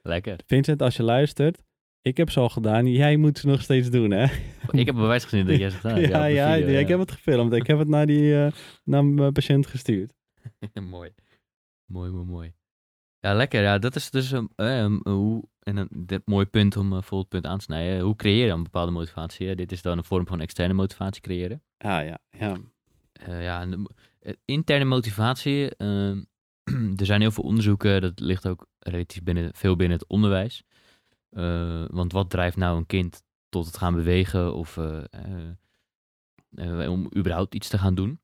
[0.02, 0.38] Lekker.
[0.46, 1.62] Vincent, als je luistert,
[2.02, 2.86] ik heb ze al gedaan.
[2.86, 4.26] Jij moet ze nog steeds doen, hè?
[4.70, 7.52] Ik heb bewijs gezien dat jij zegt, ah, ja, ja, ik heb het gefilmd.
[7.52, 8.52] Ik heb het naar, die, eh,
[8.84, 10.12] naar mijn patiënt gestuurd.
[10.90, 11.10] mooi.
[11.86, 12.52] Mooi, mooi, mooi.
[13.20, 13.62] Ja, lekker.
[13.62, 16.92] Ja, dat is dus een, eh, een- een hoe, en een dit mooi punt om
[16.92, 18.00] uh, vol het punt aan te snijden.
[18.00, 19.46] Hoe creëer je dan een bepaalde motivatie?
[19.48, 19.54] hè?
[19.54, 21.62] Dit is dan een vorm van externe motivatie creëren.
[21.78, 22.56] Ja, ja, ja.
[23.12, 25.76] Eh, ja, en de eh, interne motivatie.
[25.76, 26.22] ehm,
[27.00, 28.00] er zijn heel veel onderzoeken.
[28.00, 30.62] Dat ligt ook relatief binnen, veel binnen het onderwijs.
[31.30, 36.90] Eh, want wat drijft nou een kind tot het gaan bewegen of eh, eh, eh,
[36.90, 38.20] om überhaupt iets te gaan doen?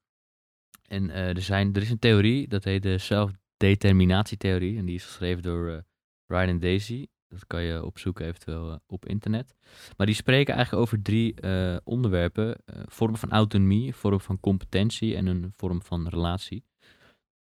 [0.89, 2.99] En eh, er, zijn, er is een theorie, dat heet de
[3.59, 4.79] zelfdeterminatietheorie.
[4.79, 5.79] En die is geschreven door eh,
[6.27, 7.07] Ryan en Daisy.
[7.29, 9.55] Dat kan je opzoeken eventueel eh, op internet.
[9.97, 12.57] Maar die spreken eigenlijk over drie eh, onderwerpen.
[12.89, 16.65] vorm van autonomie, vorm van competentie en een vorm van relatie.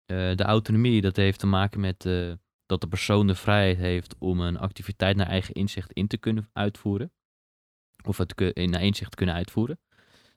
[0.06, 2.02] De autonomie, dat heeft te maken met
[2.66, 6.50] dat de persoon de vrijheid heeft om een activiteit naar eigen inzicht in te kunnen
[6.54, 7.12] uitvoeren.
[8.06, 9.80] Of het in naar inzicht kunnen uitvoeren.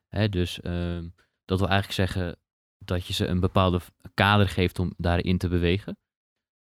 [0.08, 1.08] Hè, dus ehm,
[1.44, 2.38] dat wil eigenlijk zeggen
[2.87, 3.81] dat je ze een bepaalde
[4.14, 5.99] kader geeft om daarin te bewegen.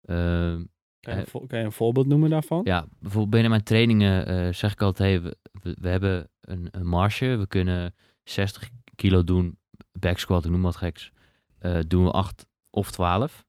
[0.02, 0.64] Ehm,
[1.00, 2.60] Kan, je, een vo- kan je een voorbeeld noemen daarvan?
[2.64, 6.86] ja, bijvoorbeeld binnen mijn trainingen eh, zeg ik altijd, hey, we, we, hebben een, een
[6.86, 9.58] marge, we kunnen 60 kilo doen,
[9.92, 11.10] back squat, ik noem wat geks,
[11.58, 13.44] Eh, doen we 8 of 12.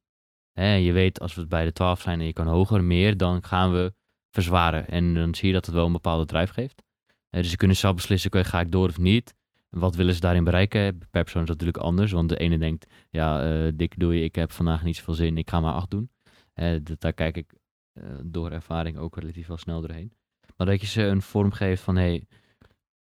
[0.51, 3.17] Hè, en je weet, als we bij de 12 zijn en je kan hoger, meer,
[3.17, 3.93] dan gaan we
[4.29, 4.87] verzwaren.
[4.87, 6.83] En dan zie je dat het wel een bepaalde drijf geeft.
[7.29, 9.35] Eh, dus ze kunnen zelf beslissen, ga ik door of niet?
[9.71, 10.97] Wat willen ze daarin bereiken?
[10.97, 14.23] Per persoon is dat natuurlijk anders, want de ene denkt, ja, eh dik doe je,
[14.23, 16.09] ik heb vandaag niet zoveel zin, ik ga maar 8 doen.
[16.53, 17.53] Eh, dat, daar kijk ik
[17.93, 20.13] eh, door ervaring ook relatief wel snel doorheen.
[20.57, 22.27] Maar dat je ze een vorm geeft van, hey,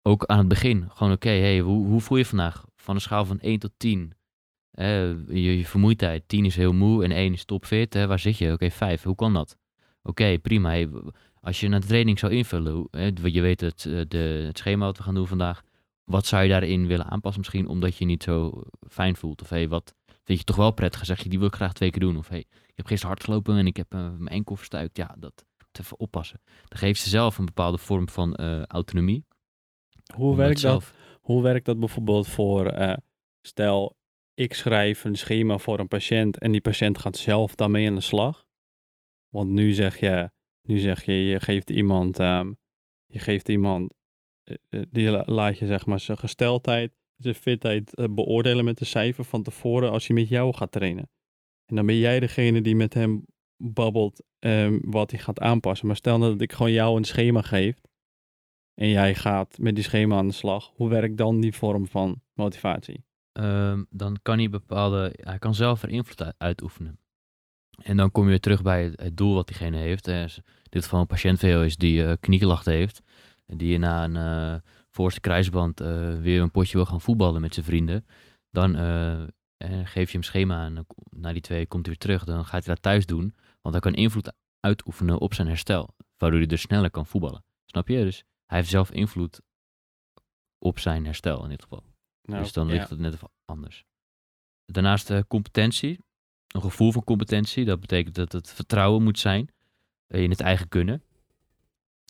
[0.02, 2.66] ook aan het begin, gewoon oké, hey, hoe, hoe voel je vandaag?
[2.76, 4.14] Van een schaal van 1 tot 10.
[4.72, 7.94] Eh, je, je vermoeidheid, 10 is heel moe en 1 is topfit.
[7.94, 8.52] Hè, waar zit je?
[8.52, 9.04] Oké, 5.
[9.04, 9.58] Hoe kan dat?
[10.04, 10.70] Oké, prima.
[10.70, 10.90] Hey,
[11.42, 15.04] als je een training zou invullen, hè, je weet het, de, het schema wat we
[15.04, 15.64] gaan doen vandaag.
[16.12, 19.41] Wat zou je daarin willen aanpassen misschien, omdat je niet zo fijn voelt?
[19.41, 21.06] Of hey, wat vind je toch wel prettig?
[21.06, 22.17] Zeg je, die wil ik graag twee keer doen.
[22.17, 24.97] Of hey, ik heb gisteren hard gelopen en ik heb eh, mijn enkel verstuikt.
[24.97, 26.41] Ja, dat moet even oppassen.
[26.67, 29.26] Dan geeft ze zelf een bepaalde vorm van eh, autonomie.
[30.15, 30.93] Hoe werkt dat?
[31.21, 32.97] Hoe werkt dat bijvoorbeeld voor, eh,
[33.41, 33.97] stel,
[34.34, 38.02] ik schrijf een schema voor een patiënt en die patiënt gaat zelf daarmee aan de
[38.02, 38.45] slag.
[39.30, 42.54] Want nu zeg je, nu zeg je, je geeft iemand, ehm,
[43.06, 43.93] je geeft iemand,
[44.89, 49.23] die la- laat je zeg maar zijn gesteldheid, zijn fitheid eh, beoordelen met een cijfer
[49.23, 51.10] van tevoren als hij met jou gaat trainen.
[51.65, 53.25] En dan ben jij degene die met hem
[53.58, 55.88] babbelt ehm, wat hij gaat aanpassen.
[55.88, 57.82] Maar stel nou dat ik gewoon jou een schema geef
[58.73, 60.71] en jij gaat met die schema aan de slag.
[60.75, 63.04] Hoe werkt dan die vorm van motivatie?
[63.32, 66.99] Ehm, dan kan hij bepaalde, hij kan zelf er invloed uit- uitoefenen.
[67.84, 70.08] En dan kom je weer terug bij het, doel wat diegene heeft.
[70.08, 73.01] Als dit geval een patiënt van is die eh knieklachten heeft.
[73.52, 77.54] En die na een eh, voorste kruisband eh, weer een potje wil gaan voetballen met
[77.54, 78.06] zijn vrienden.
[78.50, 79.24] Dan eh,
[79.84, 82.24] geef je hem schema en na die twee komt hij weer terug.
[82.24, 83.36] Dan gaat hij dat thuis doen.
[83.62, 85.96] Want hij kan invloed uitoefenen op zijn herstel.
[86.18, 87.44] Waardoor hij dus sneller kan voetballen.
[87.66, 88.04] Snap je?
[88.04, 89.42] Dus hij heeft zelf invloed
[90.58, 91.84] op zijn herstel in dit geval.
[92.22, 92.74] Nou, dus dan ja.
[92.74, 93.86] ligt het net even anders.
[94.66, 96.00] Daarnaast competentie.
[96.48, 97.66] Een gevoel van competentie.
[97.66, 99.50] Dat betekent dat het vertrouwen moet zijn
[100.08, 101.04] in het eigen kunnen.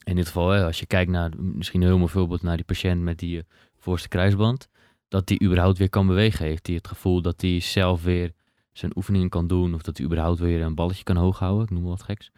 [0.03, 2.65] In dit geval, hè, als je kijkt naar, misschien een heel mooi voorbeeld, naar die
[2.65, 3.43] patiënt met die eh,
[3.77, 4.69] voorste kruisband.
[5.07, 6.45] Dat die überhaupt weer kan bewegen.
[6.45, 8.33] Heeft hij het gevoel dat hij zelf weer
[8.71, 9.73] zijn oefeningen kan doen.
[9.73, 11.63] Of dat hij überhaupt weer een balletje kan hoog houden.
[11.63, 12.31] Ik noem wat geks.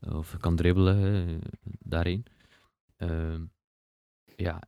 [0.00, 1.40] Of kan dribbelen
[1.78, 2.24] daarin.
[2.96, 3.44] Ehm,
[4.36, 4.62] ja,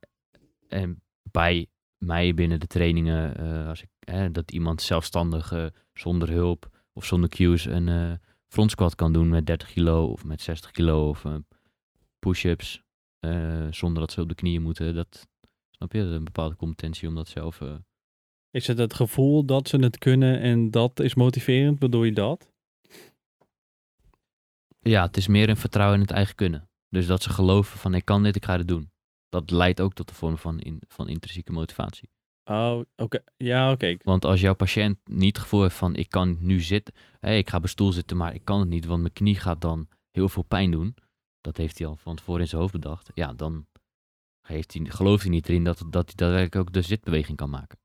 [0.68, 1.66] en bij
[1.98, 7.04] mij binnen de trainingen, eh, als ik, hè, dat iemand zelfstandig eh, zonder hulp of
[7.04, 8.18] zonder cues een
[8.50, 11.34] front squat kan doen met 30 kilo of met 60 kilo of eh,
[12.20, 12.82] push-ups
[13.18, 14.94] eh, zonder dat ze op de knieën moeten.
[14.94, 15.28] Dat
[15.70, 17.60] snap je, een bepaalde competentie om dat zelf.
[17.60, 17.74] eh,
[18.50, 21.78] Is het het gevoel dat ze het kunnen en dat is motiverend?
[21.78, 22.48] Bedoel je dat?
[24.80, 26.68] ja, het is meer een vertrouwen in het eigen kunnen.
[26.88, 28.90] Dus dat ze geloven van ik kan dit, ik ga het doen.
[29.28, 32.10] Dat leidt ook tot de vorm van, in, van intrinsieke motivatie.
[32.44, 33.18] Oh, oké.
[33.36, 33.96] Ja, oké.
[34.02, 37.48] Want als jouw patiënt niet het gevoel heeft van ik kan nu zitten, hé, ik
[37.50, 40.28] ga op stoel zitten, maar ik kan het niet, want mijn knie gaat dan heel
[40.28, 40.94] veel pijn doen.
[41.40, 43.10] Dat heeft hij al van tevoren in zijn hoofd bedacht.
[43.14, 43.66] Ja, dan
[44.46, 47.78] heeft hij, gelooft hij niet erin dat, dat hij daadwerkelijk ook de zitbeweging kan maken.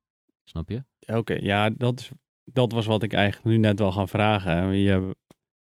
[0.44, 0.84] Snap je?
[1.06, 2.12] Oké, ja, dat, is,
[2.44, 4.76] dat was wat ik eigenlijk nu net wel gaan vragen.
[4.76, 5.16] Je,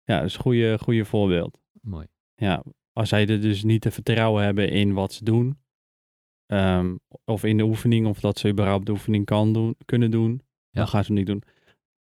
[0.04, 1.60] ja, dat is een goede, goede voorbeeld.
[1.82, 2.08] Mooi.
[2.36, 2.64] Ja,
[2.94, 5.60] als zij er dus niet te vertrouwen hebben in wat ze doen,
[6.46, 10.32] ehm, of in de oefening, of dat ze überhaupt de oefening kan doen, kunnen doen,
[10.32, 10.80] Ja.
[10.80, 11.44] dan gaan ze hem niet doen.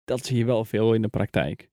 [0.05, 1.71] Dat zie je wel veel in de praktijk.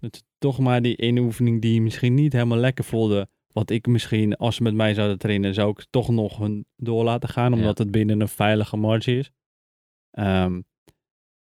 [0.00, 3.86] Het is toch maar die ene oefening die misschien niet helemaal lekker voelde, wat ik
[3.86, 7.52] misschien, als ze met mij zouden trainen, zou ik toch nog hun door laten gaan,
[7.52, 9.30] omdat het binnen een veilige marge is.
[10.10, 10.60] Ehm,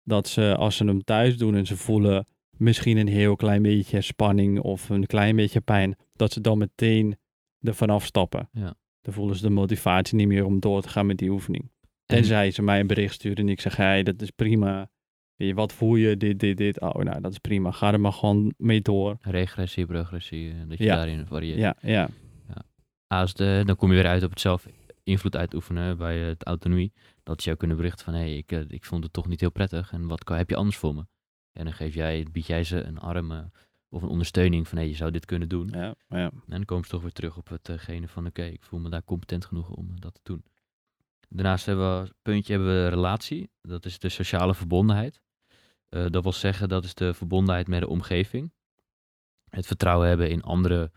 [0.03, 4.01] dat ze, als ze hem thuis doen en ze voelen misschien een heel klein beetje
[4.01, 7.19] spanning of een klein beetje pijn, dat ze dan meteen
[7.61, 8.49] er vanaf stappen.
[8.53, 8.75] Ja.
[9.01, 11.71] Dan voelen ze de motivatie niet meer om door te gaan met die oefening.
[12.07, 14.91] Tenzij ze mij een bericht sturen en ik zeg, hey, dat is prima.
[15.47, 16.17] Je, wat voel je?
[16.17, 16.81] Dit, dit, dit.
[16.81, 17.71] Oh, nou, dat is prima.
[17.71, 19.17] Ga er maar gewoon mee door.
[19.21, 20.97] Regressie, progressie, eh, dat je Ja.
[20.97, 21.59] daarin varieert.
[21.59, 22.09] Ja, ja.
[23.07, 24.67] Als de, dan kom je weer uit op het zelf
[25.03, 26.93] invloed uitoefenen bij eh, het autonomie.
[27.23, 29.41] Dat ze jou kunnen berichten van, hé, hey, ik, eh, ik vond het toch niet
[29.41, 29.93] heel prettig.
[29.93, 31.07] En wat kan, heb je anders voor me?
[31.53, 33.39] En dan geef jij, bied jij ze een arm eh,
[33.89, 35.69] of een ondersteuning van, hé, je zou dit kunnen doen.
[35.73, 36.25] ja, ja.
[36.31, 39.05] En dan komen ze toch weer terug op hetgene van, oké, ik voel me daar
[39.05, 40.45] competent genoeg om eh, dat te doen.
[41.29, 43.51] Daarnaast hebben we, puntje hebben we relatie.
[43.61, 45.21] Dat is de sociale verbondenheid.
[45.91, 48.53] Eh, dat wil zeggen, dat is de verbondenheid met de omgeving.
[49.49, 50.93] Het vertrouwen hebben in anderen,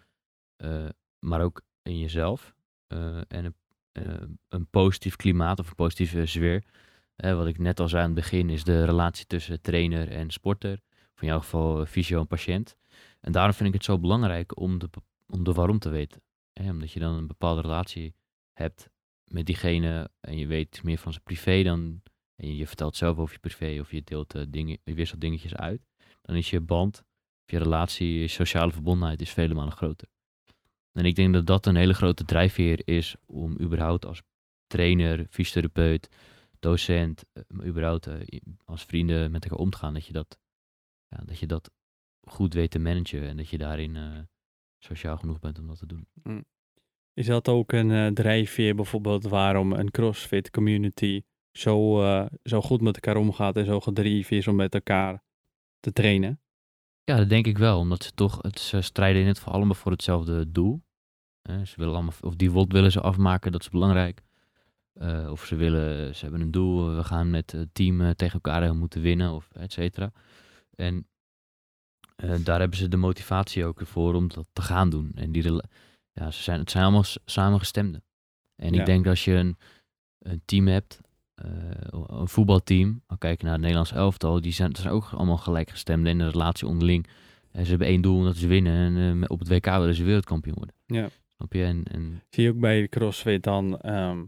[0.55, 2.55] eh, maar ook in jezelf.
[2.87, 3.55] Eh, en
[3.91, 6.63] een, een positief klimaat of een positieve sfeer.
[7.15, 10.79] Wat ik net al zei aan het begin, is de relatie tussen trainer en sporter.
[11.15, 12.75] Of in jouw geval fysio en patiënt.
[13.19, 14.89] En daarom vind ik het zo belangrijk om de,
[15.27, 16.21] om de waarom te weten.
[16.53, 18.15] Omdat je dan een bepaalde relatie
[18.53, 18.89] hebt
[19.23, 22.01] met diegene en je weet meer van zijn privé dan.
[22.35, 25.55] En je, vertelt zelf over je privé of je deelt eh, dingen, je wisselt dingetjes
[25.55, 25.81] uit.
[26.21, 27.03] Dan is je band,
[27.45, 30.07] je relatie, je sociale verbondenheid is vele malen groter.
[30.91, 34.21] En ik denk dat dat een hele grote drijfveer is om überhaupt als
[34.67, 36.09] trainer, fysiotherapeut,
[36.59, 39.93] docent, eh, überhaupt eh, als vrienden met elkaar om te gaan.
[39.93, 40.39] Dat je dat,
[41.07, 41.71] ja, dat je dat
[42.21, 44.27] goed weet te managen en dat je daarin
[44.79, 46.07] sociaal genoeg bent om dat te doen.
[47.13, 51.21] Is dat ook een drijfveer bijvoorbeeld waarom een CrossFit community
[51.53, 55.23] zo, eh, zo goed met elkaar omgaat en zo gedreven is om met elkaar
[55.79, 56.39] te trainen?
[57.03, 59.75] Ja, dat denk ik wel, omdat ze toch, het, ze strijden in het geval allemaal
[59.75, 60.81] voor hetzelfde doel.
[61.41, 64.21] Eh, ze willen allemaal, of die WOD willen ze afmaken, dat is belangrijk.
[64.93, 68.75] Eh, of ze willen, ze hebben een doel, we gaan met het team tegen elkaar
[68.75, 70.11] moeten winnen, of et cetera.
[70.75, 71.07] En
[72.43, 75.11] daar hebben ze de motivatie ook voor om dat te gaan doen.
[75.15, 75.61] En die,
[76.13, 78.03] ja, ze zijn, het zijn allemaal samengestemden.
[78.55, 78.79] En Ja.
[78.79, 79.57] ik denk als je een,
[80.19, 80.99] een team hebt,
[81.35, 86.17] een voetbalteam, dan kijk je naar het Nederlands elftal, die zijn, ook allemaal gelijkgestemden in
[86.17, 87.07] de relatie onderling.
[87.51, 88.97] En ze hebben één doel en dat is winnen.
[88.97, 90.75] En eh, op het WK willen ze wereldkampioen worden.
[90.85, 91.09] Ja.
[91.35, 91.63] Snap je?
[91.63, 94.23] En, en Zie je ook bij CrossFit dan ehm,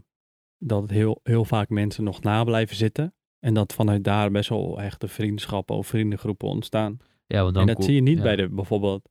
[0.58, 3.14] dat heel, heel vaak mensen nog na blijven zitten.
[3.38, 6.98] En dat vanuit daar best wel echte vriendschappen of vriendengroepen ontstaan.
[7.26, 8.22] ja, want dan en dat zie je niet ja.
[8.22, 9.08] bij de bijvoorbeeld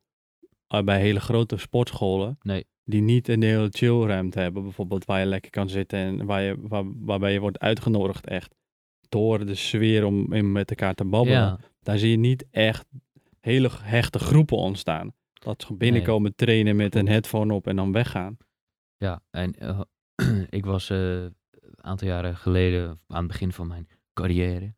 [0.67, 2.37] eh, bij hele grote sportscholen.
[2.41, 2.65] Nee.
[2.87, 6.55] Die niet een hele chillruimte hebben, bijvoorbeeld waar je lekker kan zitten en waar je,
[6.59, 8.55] waar, waarbij je wordt uitgenodigd echt
[9.09, 11.39] door de sfeer om in met elkaar te babbelen.
[11.39, 12.85] Ja, Daar zie je niet echt
[13.39, 15.13] hele hechte groepen ontstaan.
[15.33, 18.37] Dat ze binnenkomen trainen met een headphone op en dan weggaan.
[18.97, 19.21] ja.
[19.31, 19.81] En eh,
[20.49, 21.33] ik was eh, een
[21.81, 24.73] aantal jaren geleden, aan het begin van mijn carrière,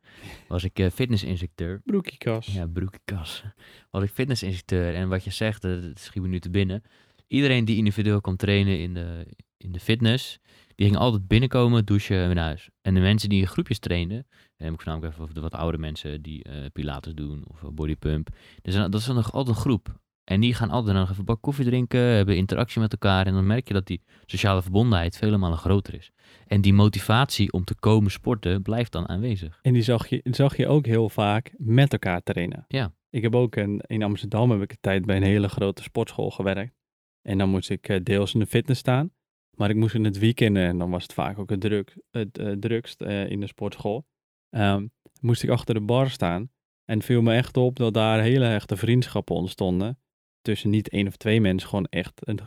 [0.47, 1.81] was ik eh, fitnessinstructeur.
[1.85, 2.45] Broekiekas.
[2.47, 3.43] Ja, broekenkas.
[3.89, 4.95] Was ik fitnessinstructeur.
[4.95, 6.83] En wat je zegt, dat schiet me nu te binnen.
[7.27, 10.39] Iedereen die individueel kon trainen in de, in de fitness,
[10.75, 12.69] die ging altijd binnenkomen, douchen en naar huis.
[12.81, 14.17] En de mensen die in groepjes trainden,
[14.57, 17.63] en heb ik voornamelijk even over de wat oudere mensen die eh, pilates doen of
[17.63, 18.29] eh, bodypump.
[18.61, 19.99] Dus dan- dat is dan nog altijd een groep.
[20.23, 23.25] En die gaan altijd nog even een bak koffie drinken, hebben interactie met elkaar.
[23.27, 26.11] En dan merk je dat die sociale verbondenheid vele malen groter is.
[26.47, 29.59] En die motivatie om te komen sporten blijft dan aanwezig.
[29.61, 32.65] En die zag je, zag je ook heel vaak met elkaar trainen.
[32.67, 32.93] Ja.
[33.09, 36.29] Ik heb ook een, in Amsterdam heb ik een tijd bij een hele grote sportschool
[36.31, 36.73] gewerkt.
[37.21, 39.12] En dan moest ik eh, deels in de fitness staan.
[39.51, 42.38] Maar ik moest in het weekend, en dan was het vaak ook het, druk, het
[42.38, 44.06] eh, drukst eh, in de sportschool.
[44.49, 44.88] ehm,
[45.21, 46.49] moest ik achter de bar staan.
[46.86, 49.99] En viel me echt op dat daar hele hechte vriendschappen ontstonden.
[50.41, 52.39] Tussen niet één of twee mensen, gewoon echt een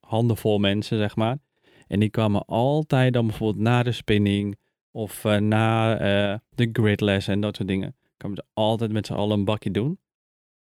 [0.00, 1.38] handenvol mensen, zeg maar.
[1.86, 4.58] En die kwamen altijd dan bijvoorbeeld na de spinning
[4.90, 7.96] of eh, na eh, de gridles en dat soort dingen.
[8.16, 9.98] Kwamen ze altijd met z'n allen een bakje doen.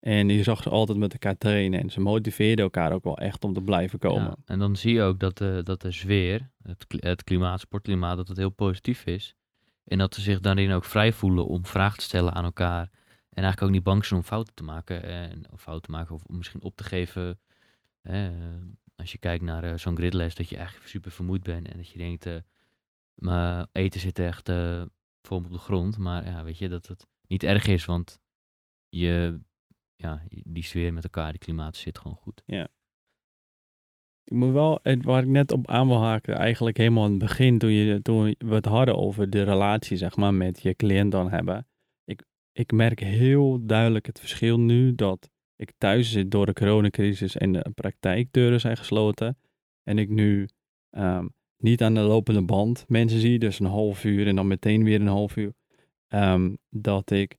[0.07, 1.81] En je zag ze altijd met elkaar trainen.
[1.81, 4.25] En ze motiveerden elkaar ook wel echt om te blijven komen.
[4.25, 8.17] Ja, en dan zie je ook dat de, dat de sfeer, het, het klimaat, sportklimaat,
[8.17, 9.35] dat het heel positief is.
[9.85, 12.91] En dat ze zich daarin ook vrij voelen om vragen te stellen aan elkaar.
[13.31, 15.03] En eigenlijk ook niet bang zijn om fouten te maken.
[15.03, 17.41] En, of fouten te maken of misschien op te geven.
[18.03, 18.35] Hè, eh,
[18.97, 21.69] als je kijkt naar eh, zo'n gridles, dat je eigenlijk super vermoeid bent.
[21.69, 22.37] En dat je denkt, eh
[23.15, 24.83] mijn eten zit echt eh
[25.23, 25.99] vol op de grond.
[25.99, 28.19] Maar ja, weet je, dat het niet erg is, want
[28.89, 29.41] je,
[29.97, 32.43] ja, die sfeer met elkaar, die klimaat zit gewoon goed.
[34.25, 37.59] Ik moet wel, waar ik net op aan wil haken, eigenlijk helemaal aan het begin,
[37.59, 41.31] toen, je, toen we het hadden over de relatie, zeg maar, met je cliënt dan
[41.31, 41.67] hebben.
[42.05, 47.37] Ik, ik merk heel duidelijk het verschil nu dat ik thuis zit door de coronacrisis
[47.37, 49.39] en de praktijkdeuren zijn gesloten.
[49.83, 50.49] En ik nu
[50.91, 54.85] ehm, niet aan de lopende band mensen zie, dus een half uur en dan meteen
[54.85, 55.55] weer een half uur.
[56.09, 57.37] Ehm, dat ik,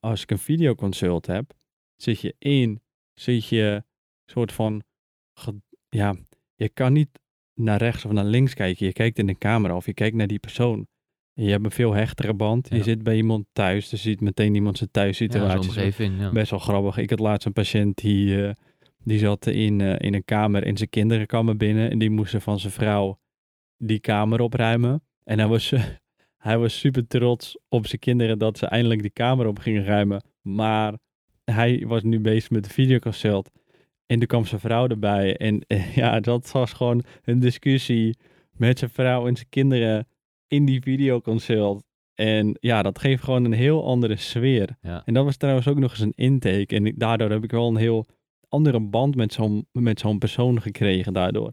[0.00, 1.54] als ik een videoconsult heb,
[1.96, 2.82] zit je in,
[3.14, 3.84] zit je
[4.24, 4.82] soort van,
[5.88, 6.16] ja,
[6.54, 7.08] je kan niet
[7.54, 8.86] naar rechts of naar links kijken.
[8.86, 10.86] Je kijkt in de camera of je kijkt naar die persoon.
[11.32, 12.68] Je hebt een veel hechtere band.
[12.68, 15.72] Je zit bij iemand thuis, dus je ziet meteen iemand zijn thuissituatie.
[16.18, 16.30] ja.
[16.32, 16.96] Best wel grappig.
[16.96, 18.52] Ik had laatst een patiënt die, eh,
[18.98, 21.90] die zat in, eh, in een kamer en zijn kinderen kwamen binnen.
[21.90, 23.20] En die moesten van zijn vrouw
[23.76, 25.02] die kamer opruimen.
[25.24, 25.72] En hij was,
[26.46, 30.24] hij was super trots op zijn kinderen dat ze eindelijk die kamer op gingen ruimen.
[30.42, 30.98] Maar
[31.44, 33.50] hij was nu bezig met de videoconsult.
[34.06, 35.36] En toen kwam zijn vrouw erbij.
[35.36, 38.16] En eh, ja, dat was gewoon een discussie
[38.52, 40.08] met zijn vrouw en zijn kinderen
[40.48, 41.84] in die videoconsult.
[42.14, 44.76] En ja, dat geeft gewoon een heel andere sfeer.
[44.80, 45.02] Ja.
[45.04, 46.74] En dat was trouwens ook nog eens een intake.
[46.74, 48.06] En ik- daardoor heb ik wel een heel
[48.48, 51.52] andere band met zo'n, met zo'n persoon gekregen daardoor.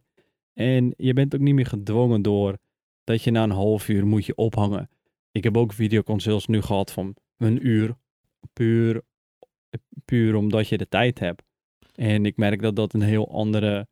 [0.53, 2.57] En je bent ook niet meer gedwongen door
[3.03, 4.89] dat je na een half uur moet je ophangen.
[5.31, 7.95] Ik heb ook videoconsults nu gehad van een uur.
[8.53, 9.01] Puur,
[10.05, 11.43] puur omdat je de tijd hebt.
[11.95, 13.87] En ik merk dat dat een heel andere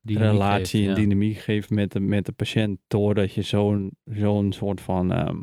[0.00, 1.08] Dynamiek relatie geeft, en ja.
[1.08, 2.80] dynamiek geeft met de, met de patiënt.
[2.86, 5.40] Doordat je zo'n, zo'n soort van ehm,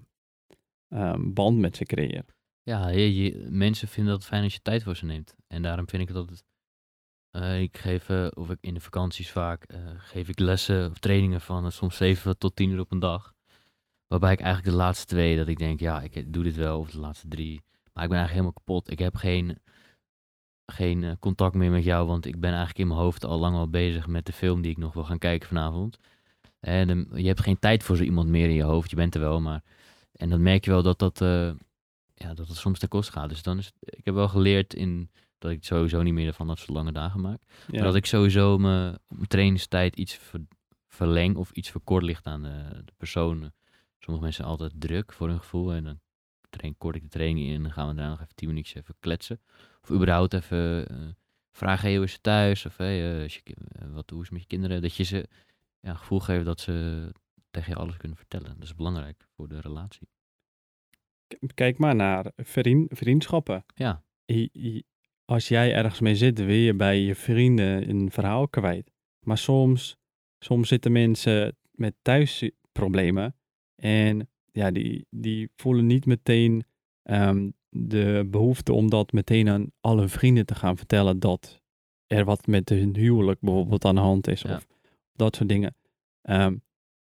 [0.87, 2.33] ehm, band met ze creëert.
[2.63, 5.35] Ja, je, je- mensen vinden het fijn als je tijd voor ze neemt.
[5.47, 6.43] En daarom vind ik dat het...
[7.31, 10.99] eh, ik geef, eh, of ik in de vakanties vaak, eh, geef ik lessen of
[10.99, 13.33] trainingen van soms 7 tot 10 uur op een dag.
[14.07, 16.91] Waarbij ik eigenlijk de laatste twee, dat ik denk, ja, ik doe dit wel, of
[16.91, 17.61] de laatste drie.
[17.93, 18.91] Maar ik ben eigenlijk helemaal kapot.
[18.91, 19.59] Ik heb geen,
[20.65, 23.55] geen eh, contact meer met jou, want ik ben eigenlijk in mijn hoofd al lang
[23.55, 25.97] al bezig met de film die ik nog wil gaan kijken vanavond.
[26.59, 29.15] En ehm, je hebt geen tijd voor zo iemand meer in je hoofd, je bent
[29.15, 29.63] er wel, maar...
[30.15, 31.51] En dan merk je wel dat dat, eh,
[32.13, 33.29] ja, dat het soms ten koste gaat.
[33.29, 36.47] Dus dan is het- ik heb wel geleerd in dat ik sowieso niet meer van
[36.47, 37.41] dat soort lange dagen maak.
[37.67, 37.73] Ja.
[37.73, 40.47] Maar dat ik sowieso mijn, mijn trainingstijd iets ver-
[40.87, 43.51] verleng of iets verkort ligt aan de, de persoon.
[43.99, 45.73] Sommige mensen zijn altijd druk voor hun gevoel.
[45.73, 45.99] En dan
[46.49, 48.81] train, kort ik de training in en dan gaan we daarna nog even tien minuutjes
[48.81, 49.39] even kletsen.
[49.85, 50.97] Of überhaupt even eh,
[51.51, 52.65] vragen, hey, hoe is het thuis?
[52.65, 54.81] Of hey, eh, je eh, wat, hoe is het met je kinderen?
[54.81, 55.27] Dat je ze
[55.79, 57.11] ja, een gevoel geeft dat ze
[57.51, 58.53] tegen je alles kunnen vertellen.
[58.53, 60.07] Dat is belangrijk voor de relatie.
[61.53, 63.65] Kijk maar naar vriend, vriendschappen.
[63.75, 64.83] Ja, I- i-
[65.25, 68.91] Als jij ergens mee zit, wil je bij je vrienden een verhaal kwijt.
[69.19, 69.97] Maar soms,
[70.39, 73.35] soms zitten mensen met thuisproblemen.
[73.75, 76.65] En ja, die, die voelen niet meteen
[77.01, 81.61] ehm, de behoefte om dat meteen aan alle vrienden te gaan vertellen dat
[82.07, 84.41] er wat met hun huwelijk bijvoorbeeld aan de hand is.
[84.41, 84.55] Ja.
[84.55, 84.67] Of
[85.13, 85.75] dat soort dingen.
[86.21, 86.55] Ehm,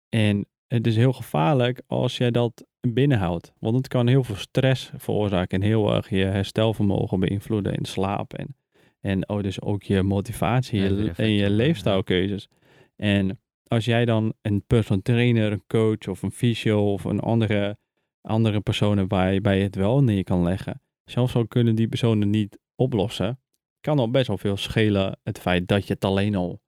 [0.09, 3.53] en het is heel gevaarlijk als jij dat binnenhoudt.
[3.59, 8.35] Want het kan heel veel stress veroorzaken en heel erg je herstelvermogen beïnvloeden in slaap.
[8.35, 8.57] En,
[9.01, 12.49] en oh, dus ook je motivatie Ja, je- en je leefstijlkeuzes.
[12.97, 17.79] En als jij dan een personal trainer, een coach of een fysio of een andere,
[18.27, 20.83] andere persoon hebt waar je, het wel neer kan leggen.
[21.05, 23.41] Zelfs al kunnen die personen niet oplossen,
[23.81, 26.61] kan al best wel veel schelen het feit dat je het alleen al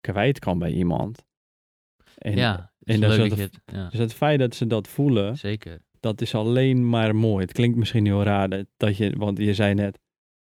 [0.00, 1.24] kwijt kan bij iemand.
[2.18, 2.72] En, ja.
[2.80, 5.80] Is en dat het, ja, Dus het feit dat ze dat voelen, zeker.
[6.00, 7.42] dat is alleen maar mooi.
[7.44, 9.98] Het klinkt misschien heel raar, dat- dat je, want je zei net,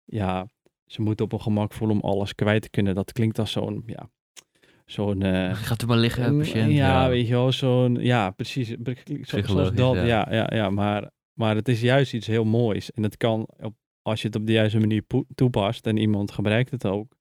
[0.04, 0.46] ja,
[0.86, 2.94] ze moeten op een gemak voelen om alles kwijt te kunnen.
[2.94, 4.10] Dat klinkt als zo'n, ja,
[4.90, 5.22] zo'n...
[5.22, 6.72] eh, Gaat er maar liggen, patiënt.
[6.76, 8.68] Ja, weet je wel, zo'n, ja, precies.
[8.68, 10.04] Zo- Zoals dat, ja.
[10.06, 12.90] ja, ja, ja, maar, maar het is juist iets heel moois.
[12.92, 16.70] En het kan, op, als je het op de juiste manier toepast en iemand gebruikt
[16.70, 17.16] het ook,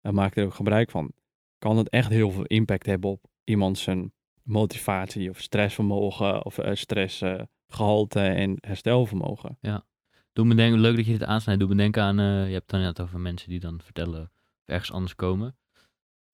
[0.00, 1.12] en maakt er ook gebruik van,
[1.58, 6.74] kan het echt heel veel impact hebben op iemand zijn motivatie of stressvermogen of eh,
[6.74, 9.58] stressgehalte en herstelvermogen.
[10.32, 11.60] Doe me denken, leuk dat je dit aansnijdt.
[11.60, 14.20] Doe me denken aan, eh, je hebt het dan net over mensen die dan vertellen
[14.22, 15.56] of ergens anders komen.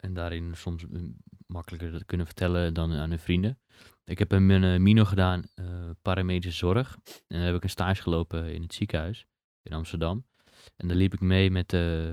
[0.05, 3.59] En daarin soms mm, makkelijker kunnen vertellen dan aan hun vrienden.
[4.05, 6.99] Ik heb een eh, Mino gedaan, eh paramedische zorg.
[7.05, 9.27] En dan heb ik een stage gelopen in het ziekenhuis
[9.63, 10.27] in Amsterdam.
[10.77, 12.07] En daar liep ik mee met eh,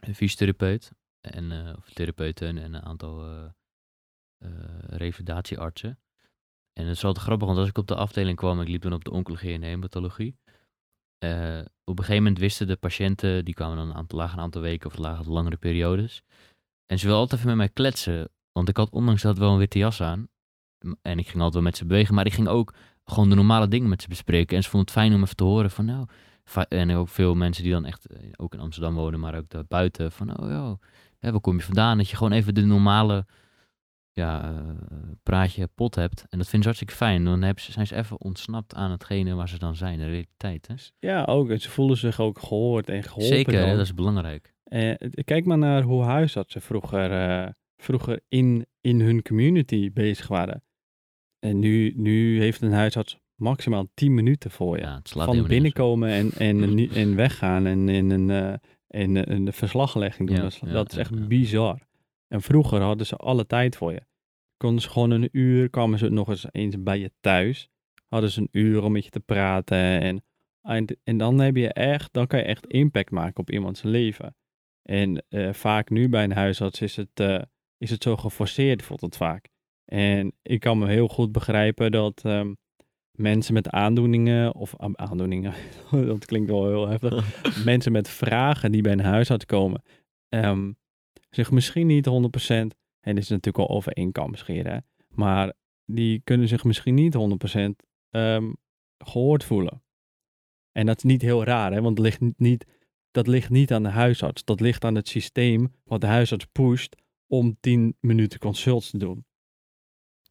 [0.00, 3.44] een fysiotherapeut en, eh, of therapeuten en een aantal eh,
[4.38, 4.50] eh,
[4.86, 5.98] revalidatieartsen.
[6.72, 8.92] En het is altijd grappig, want als ik op de afdeling kwam, ik liep dan
[8.92, 10.36] op de oncologie en hematologie.
[11.18, 14.44] Eh, op een gegeven moment wisten de patiënten, die kwamen dan een aantal, lagen een
[14.44, 16.22] aantal weken of lagen langere periodes.
[16.92, 19.58] En ze wilden altijd even met mij kletsen, want ik had ondanks dat wel een
[19.58, 20.28] witte jas aan.
[21.02, 22.74] En ik ging altijd wel met ze bewegen, maar ik ging ook
[23.04, 24.56] gewoon de normale dingen met ze bespreken.
[24.56, 26.06] En ze vonden het fijn om even te horen van nou,
[26.68, 30.12] en ook veel mensen die dan echt eh, ook in Amsterdam wonen, maar ook daarbuiten
[30.12, 30.76] van oh ja,
[31.18, 31.98] hè, waar kom je vandaan?
[31.98, 33.26] Dat je gewoon even de normale
[34.12, 34.68] ja, eh,
[35.22, 36.26] praatje pot hebt.
[36.28, 37.24] En dat vinden ze hartstikke fijn.
[37.24, 40.68] Dan ze, zijn ze even ontsnapt aan hetgene waar ze dan zijn, de realiteit.
[40.68, 40.74] Hè?
[40.98, 41.60] Ja, ook.
[41.60, 43.36] Ze voelen zich ook gehoord en geholpen.
[43.36, 44.54] Zeker, hè, dat is belangrijk.
[44.64, 44.94] Eh,
[45.24, 50.62] kijk maar naar hoe huisartsen vroeger, eh, vroeger in, in hun community bezig waren.
[51.38, 54.82] En nu, nu heeft een huisarts maximaal 10 minuten voor je.
[54.82, 58.54] Ja, het slaat Van binnenkomen en, en, en weggaan en in een, eh
[58.92, 60.36] in een, verslaglegging doen.
[60.36, 61.78] Ja, dat is, ja, dat is ja, echt bizar.
[62.32, 64.02] En vroeger hadden ze alle tijd voor je.
[64.56, 67.68] Konden ze gewoon een uur, kwamen ze nog eens eens bij je thuis.
[68.08, 69.76] Hadden ze een uur om met je te praten.
[70.00, 70.24] En,
[70.62, 74.36] en, en dan heb je echt, dan kan je echt impact maken op iemands leven.
[74.82, 77.42] En eh, vaak nu bij een huisarts is het, eh,
[77.78, 79.48] is het zo geforceerd, voelt het vaak.
[79.84, 82.52] En ik kan me heel goed begrijpen dat ehm,
[83.12, 85.54] mensen met aandoeningen, of a- aandoeningen,
[85.90, 89.82] dat klinkt wel heel heftig, mensen met vragen die bij een huisarts komen,
[90.28, 90.72] ehm,
[91.34, 92.10] zich misschien niet 100%,
[93.00, 95.52] en dit is natuurlijk al over één kam scheren, maar
[95.84, 98.52] die kunnen zich misschien niet 100% ehm,
[98.98, 99.82] gehoord voelen.
[100.72, 102.66] En dat is niet heel raar, hè, want het ligt niet-
[103.10, 104.44] dat ligt niet aan de huisarts.
[104.44, 109.24] Dat ligt aan het systeem wat de huisarts pusht om 10 minuten consults te doen.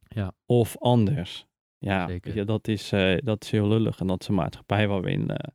[0.07, 0.33] Ja.
[0.45, 1.45] Of anders.
[1.77, 2.45] Ja, Zeker.
[2.45, 3.99] dat, is, eh, dat is heel lullig.
[3.99, 5.53] En dat is een maatschappij waar we in, eh,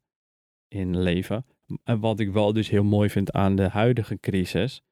[0.68, 1.47] in leven.
[1.84, 4.82] En wat ik wel dus heel mooi vind aan de huidige crisis,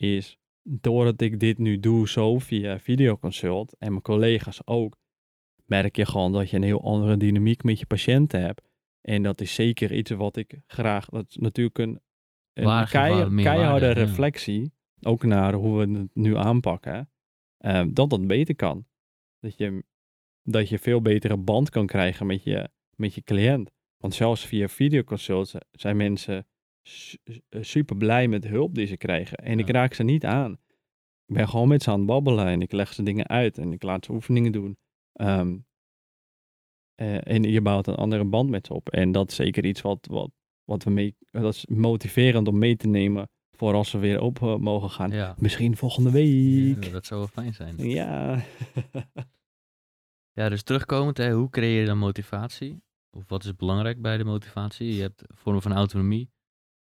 [0.00, 4.96] is doordat ik dit nu doe zo via videoconsult en mijn collega's ook,
[5.64, 8.68] merk je gewoon dat je een heel andere dynamiek met je patiënten hebt.
[9.00, 12.00] En dat is zeker iets wat ik graag, dat is natuurlijk een,
[12.90, 13.92] kei- keiharde ja.
[13.92, 17.10] reflectie, ook naar hoe we het nu aanpakken,
[17.56, 18.86] eh, dat dat beter kan.
[19.40, 19.84] Dat je,
[20.42, 23.70] dat je veel betere band kan krijgen met je, met je cliënt.
[23.96, 26.46] Want zelfs via videoconsults zijn mensen
[27.60, 29.38] super blij met de hulp die ze krijgen.
[29.38, 30.52] En ik raak ze niet aan.
[31.26, 33.72] Ik ben gewoon met ze aan het babbelen en ik leg ze dingen uit en
[33.72, 34.78] ik laat ze oefeningen doen.
[35.12, 35.58] Ehm,
[36.94, 38.88] eh, en je bouwt een andere band met ze op.
[38.88, 40.30] En dat is zeker iets wat, wat,
[40.64, 44.42] wat we mee, dat is motiverend om mee te nemen voor als we weer op
[44.42, 45.10] eh, mogen gaan.
[45.10, 45.34] Ja.
[45.38, 46.84] Misschien volgende week.
[46.84, 47.76] Ja, dat zou wel fijn zijn.
[47.78, 48.42] Ja.
[50.38, 52.82] Ja, dus terugkomend, hè, hoe creëer je dan motivatie?
[53.10, 54.94] Of wat is belangrijk bij de motivatie?
[54.94, 56.30] Je hebt vormen van autonomie,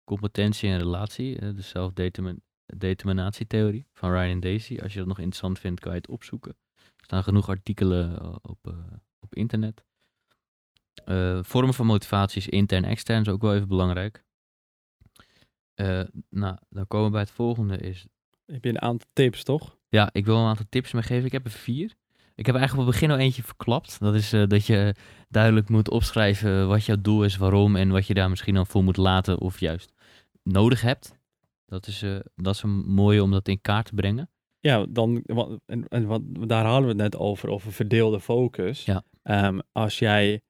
[0.08, 1.39] competentie en relatie.
[1.39, 4.78] eh, De zelfdeterminatietheorie van Ryan en Daisy.
[4.84, 6.55] Als je dat nog interessant vindt, kan je het opzoeken.
[6.76, 8.74] Er staan genoeg artikelen eh, op, eh,
[9.20, 9.86] op internet.
[11.41, 14.24] Vormen van motivatie is intern en extern, is ook wel even belangrijk.
[16.30, 18.05] Nou, dan komen we bij het volgende, is
[18.45, 19.78] Heb je een aantal tips, toch?
[19.89, 21.26] ja, ik wil een aantal tips meegeven.
[21.26, 21.93] Ik heb er vier.
[22.36, 23.99] Ik heb eigenlijk op het begin al eentje verklapt.
[23.99, 24.95] Dat is dat je
[25.30, 28.84] duidelijk moet opschrijven wat jouw doel is, waarom en wat je daar misschien dan voor
[28.84, 29.93] moet laten of juist
[30.47, 31.19] nodig hebt.
[31.65, 34.29] Dat is, eh, dat is een mooie om dat in kaart te brengen.
[34.59, 35.23] Ja, dan,
[35.65, 38.85] en, en wat, daar hadden we het net over, over verdeelde focus.
[38.85, 39.03] Ja.
[39.23, 40.41] Ehm, als, jij,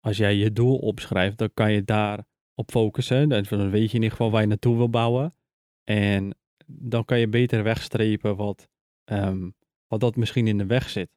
[0.00, 2.24] als jij je doel opschrijft, dan kan je daar
[2.54, 3.28] op focussen.
[3.28, 5.34] Dan dan weet je in ieder geval waar je naartoe wil bouwen.
[5.84, 6.36] En
[6.66, 8.68] dan kan je beter wegstrepen wat,
[9.04, 9.50] ehm,
[9.86, 11.10] wat dat misschien in de weg zit.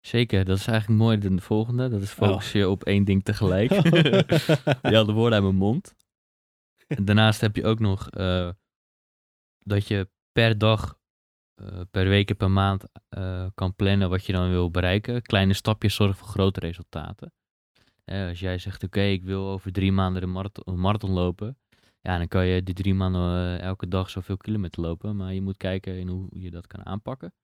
[0.00, 1.88] Zeker, dat is eigenlijk mooi de volgende.
[1.88, 3.70] Dat is focus je op één ding tegelijk.
[3.70, 3.82] Oh.
[4.90, 5.94] je had de woorden uit mijn mond.
[6.88, 8.50] En daarnaast heb je ook nog eh,
[9.58, 10.98] dat je per dag,
[11.54, 15.22] eh, per week en per maand eh, kan plannen wat je dan wil bereiken.
[15.22, 17.32] Kleine stapjes zorgen voor grote resultaten.
[18.04, 21.58] Als jij zegt, oké, ik wil over drie maanden een marathon lopen.
[22.00, 25.16] Ja, dan kan je die drie maanden elke dag zoveel kilometer lopen.
[25.16, 27.34] Maar je moet kijken in hoe je dat kan aanpakken.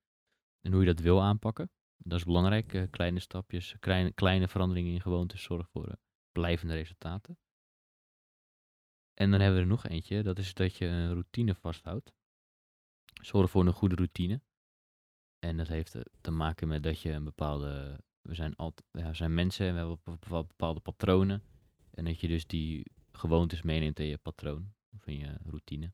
[0.60, 1.70] En hoe je dat wil aanpakken.
[1.96, 2.88] Dat is belangrijk.
[2.90, 5.96] kleine stapjes, kleine, kleine veranderingen in gewoontes zorgen voor
[6.32, 7.38] blijvende resultaten.
[9.14, 10.22] En dan hebben we er nog eentje.
[10.22, 12.12] Dat is dat je een routine vasthoudt.
[13.22, 14.40] Zorg voor een goede routine.
[15.38, 18.00] En dat heeft eh, te maken met dat je een bepaalde...
[18.20, 21.42] We zijn, altijd, ja, we zijn mensen en we hebben bepa- bepaalde patronen.
[21.90, 24.72] En dat je dus die gewoontes meeneemt in je patroon.
[24.96, 25.92] Of in je routine.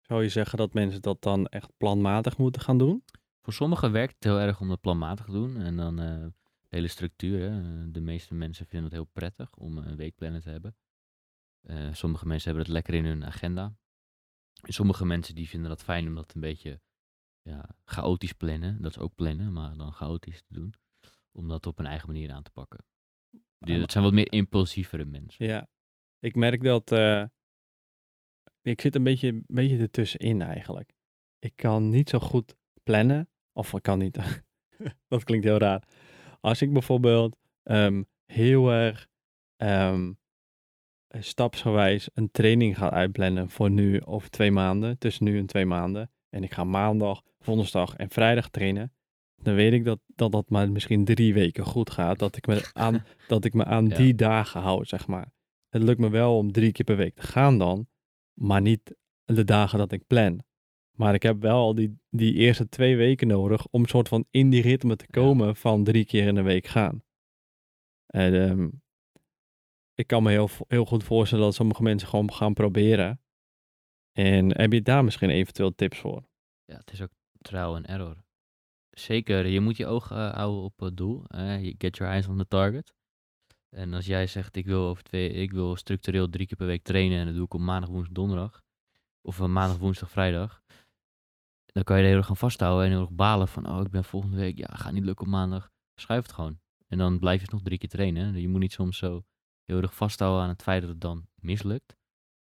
[0.00, 3.04] Zou je zeggen dat mensen dat dan echt planmatig moeten gaan doen?
[3.42, 5.56] Voor sommigen werkt het heel erg om dat planmatig te doen.
[5.56, 6.26] En dan eh
[6.74, 7.50] hele structuur.
[7.50, 7.90] Hè.
[7.90, 10.76] De meeste mensen vinden het heel prettig om een weekplanner te hebben.
[11.66, 13.76] Eh, sommige mensen hebben het lekker in hun agenda.
[14.62, 16.80] En sommige mensen die vinden dat fijn om dat een beetje
[17.42, 18.82] ja, chaotisch plannen.
[18.82, 20.74] Dat is ook plannen, maar dan chaotisch te doen.
[21.32, 22.84] Om dat op een eigen manier aan te pakken.
[23.58, 25.46] Maar- dat zijn wat meer impulsievere mensen.
[25.46, 25.68] Ja,
[26.18, 26.92] ik merk dat.
[26.92, 27.24] eh,
[28.62, 30.92] ik zit een beetje, een beetje ertussenin eigenlijk.
[31.38, 33.28] Ik kan niet zo goed plannen.
[33.52, 34.14] Of ik kan niet.
[35.08, 35.88] dat klinkt heel raar.
[36.40, 39.08] Als ik bijvoorbeeld ehm, heel erg
[39.56, 40.12] ehm,
[41.22, 46.10] stapsgewijs een training ga uitplannen voor nu of twee maanden, tussen nu en twee maanden.
[46.30, 48.92] En ik ga maandag, woensdag en vrijdag trainen.
[49.36, 52.18] Dan weet ik dat dat, dat maar misschien drie weken goed gaat.
[52.18, 53.96] Dat ik me aan, dat ik me aan Ja.
[53.96, 55.32] die dagen hou, zeg maar.
[55.68, 57.86] Het lukt me wel om drie keer per week te gaan dan,
[58.32, 58.94] maar niet
[59.24, 60.40] de dagen dat ik plan.
[60.96, 64.50] Maar ik heb wel al die, die eerste twee weken nodig om soort van in
[64.50, 65.20] die ritme te Ja.
[65.20, 67.02] komen van drie keer in de week gaan.
[68.06, 68.68] En, ehm,
[69.94, 73.20] ik kan me heel, heel goed voorstellen dat sommige mensen gewoon gaan proberen.
[74.12, 76.28] En heb je daar misschien eventueel tips voor?
[76.64, 78.24] Ja, het is ook trial en error.
[78.90, 81.24] Zeker, je moet je ogen uh, houden op het doel.
[81.28, 82.94] Uh, get your eyes on the target.
[83.68, 86.82] En als jij zegt, ik wil, over twee, ik wil structureel drie keer per week
[86.82, 88.62] trainen en dat doe ik op maandag, woensdag, donderdag.
[89.20, 90.62] Of uh, maandag, woensdag, vrijdag.
[91.64, 93.90] Dan kan je de hele dag gaan vasthouden en heel erg balen van, oh, ik
[93.90, 95.70] ben volgende week, ja, gaat niet lukken op maandag.
[95.94, 96.60] Schuif het gewoon.
[96.86, 98.40] En dan blijf je nog drie keer trainen.
[98.40, 99.24] Je moet niet soms zo
[99.64, 101.96] heel erg vasthouden aan het feit dat het dan mislukt.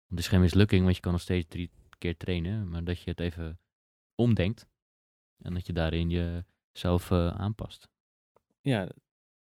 [0.07, 2.69] Want het is geen mislukking, want je kan nog steeds drie keer trainen.
[2.69, 3.59] Maar dat je het even
[4.15, 4.67] omdenkt.
[5.37, 7.87] En dat je daarin jezelf uh, aanpast.
[8.61, 8.89] Ja,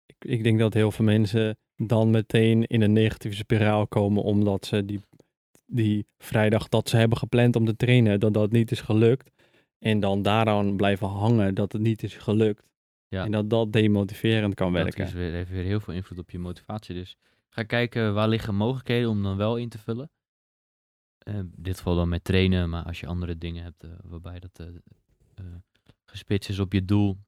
[0.06, 4.66] ik, ik denk dat heel veel mensen dan meteen in een negatieve spiraal komen omdat
[4.66, 5.00] ze die,
[5.66, 9.30] die vrijdag dat ze hebben gepland om te trainen, dat dat niet is gelukt.
[9.78, 12.68] En dan daaraan blijven hangen dat het niet is gelukt.
[13.08, 13.24] Ja.
[13.24, 15.04] En dat dat demotiverend kan dat werken.
[15.04, 16.94] Dat weer, heeft weer heel veel invloed op je motivatie.
[16.94, 17.16] Dus
[17.54, 20.10] ga kijken waar liggen mogelijkheden om dan wel in te vullen.
[21.28, 24.40] Uh, in dit geval dan met trainen, maar als je andere dingen hebt uh, waarbij
[24.40, 25.44] dat uh,
[26.04, 27.18] gespitst is op je doel,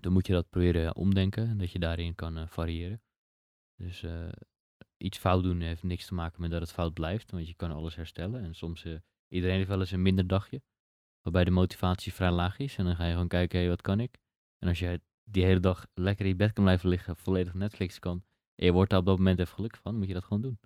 [0.00, 3.02] dan moet je dat proberen omdenken en dat je daarin kan variëren.
[3.76, 4.04] Dus
[4.96, 7.70] iets fout doen heeft niks te maken met dat het fout blijft, want je kan
[7.70, 8.44] alles herstellen.
[8.44, 8.84] En soms,
[9.28, 10.62] iedereen heeft wel eens een minder dagje,
[11.20, 12.76] waarbij de motivatie vrij laag is.
[12.76, 14.18] En dan ga je gewoon kijken, hé, wat kan ik?
[14.58, 17.98] En als jij die hele dag lekker in je bed kan blijven liggen, volledig Netflix
[17.98, 18.24] kan,
[18.54, 20.58] en je wordt daar op dat moment even gelukkig van, moet je dat gewoon doen.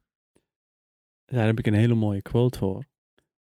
[1.24, 2.84] Daar heb ik een hele mooie quote voor.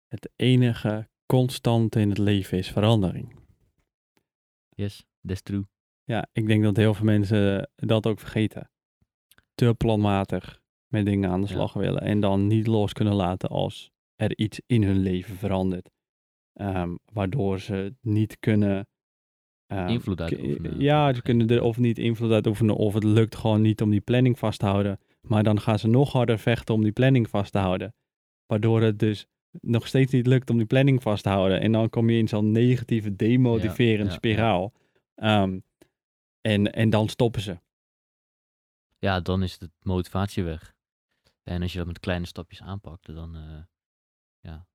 [0.07, 3.35] Het enige constante in het leven is verandering.
[4.69, 5.67] Yes, that's true.
[6.03, 8.71] Ja, ik denk dat heel veel mensen dat ook vergeten.
[9.55, 11.79] Te planmatig met dingen aan de slag ja.
[11.79, 15.89] willen en dan niet los kunnen laten als er iets in hun leven verandert.
[16.53, 18.87] Um, waardoor ze niet kunnen.
[19.67, 20.79] Um, invloed uitoefenen.
[20.79, 24.01] Ja, ze kunnen er of niet invloed uitoefenen of het lukt gewoon niet om die
[24.01, 24.99] planning vast te houden.
[25.21, 27.95] Maar dan gaan ze nog harder vechten om die planning vast te houden.
[28.45, 29.27] Waardoor het dus
[29.61, 31.59] nog steeds niet lukt om die planning vast te houden.
[31.61, 34.73] En dan kom je in zo'n negatieve, demotiverende ja, ja, spiraal.
[35.15, 35.43] Ja.
[35.43, 35.63] Um,
[36.41, 37.59] en, en dan stoppen ze.
[38.99, 40.75] Ja, dan is de motivatie weg.
[41.43, 43.63] En als je dat met kleine stapjes aanpakt, dan, uh,
[44.39, 44.67] ja,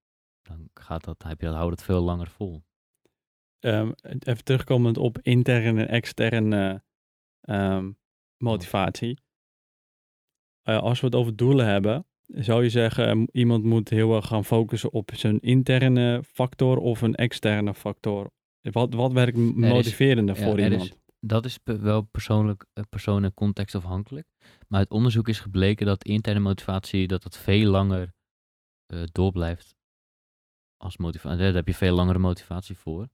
[0.42, 2.62] dan gaat dat, heb je, houdt het veel langer vol.
[3.64, 6.82] Um, even terugkomend op interne en externe
[7.40, 7.98] um,
[8.36, 9.18] motivatie.
[10.64, 14.44] Uh, als we het over doelen hebben, zou je zeggen, iemand moet heel erg gaan
[14.44, 18.30] focussen op zijn interne factor of een externe factor?
[18.60, 20.82] Wat, wat werkt motiverender is, voor ja, iemand?
[20.82, 24.26] Is, dat is wel persoonlijk, persoon en contextafhankelijk.
[24.68, 28.14] Maar uit onderzoek is gebleken dat interne motivatie dat dat veel langer
[28.92, 29.76] uh, doorblijft
[30.76, 31.38] als motivatie.
[31.38, 33.08] Daar heb je veel langere motivatie voor.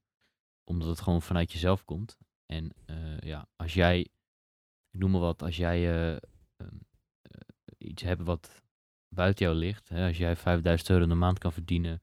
[0.69, 2.17] Omdat het gewoon vanuit jezelf komt.
[2.45, 3.99] En uh, ja, als jij,
[4.91, 6.17] ik noem maar wat, als jij uh,
[6.57, 6.79] um,
[7.77, 8.61] iets hebt wat
[9.07, 9.89] buiten jou ligt.
[9.89, 12.01] Hè, als jij 5000 euro in de maand kan verdienen,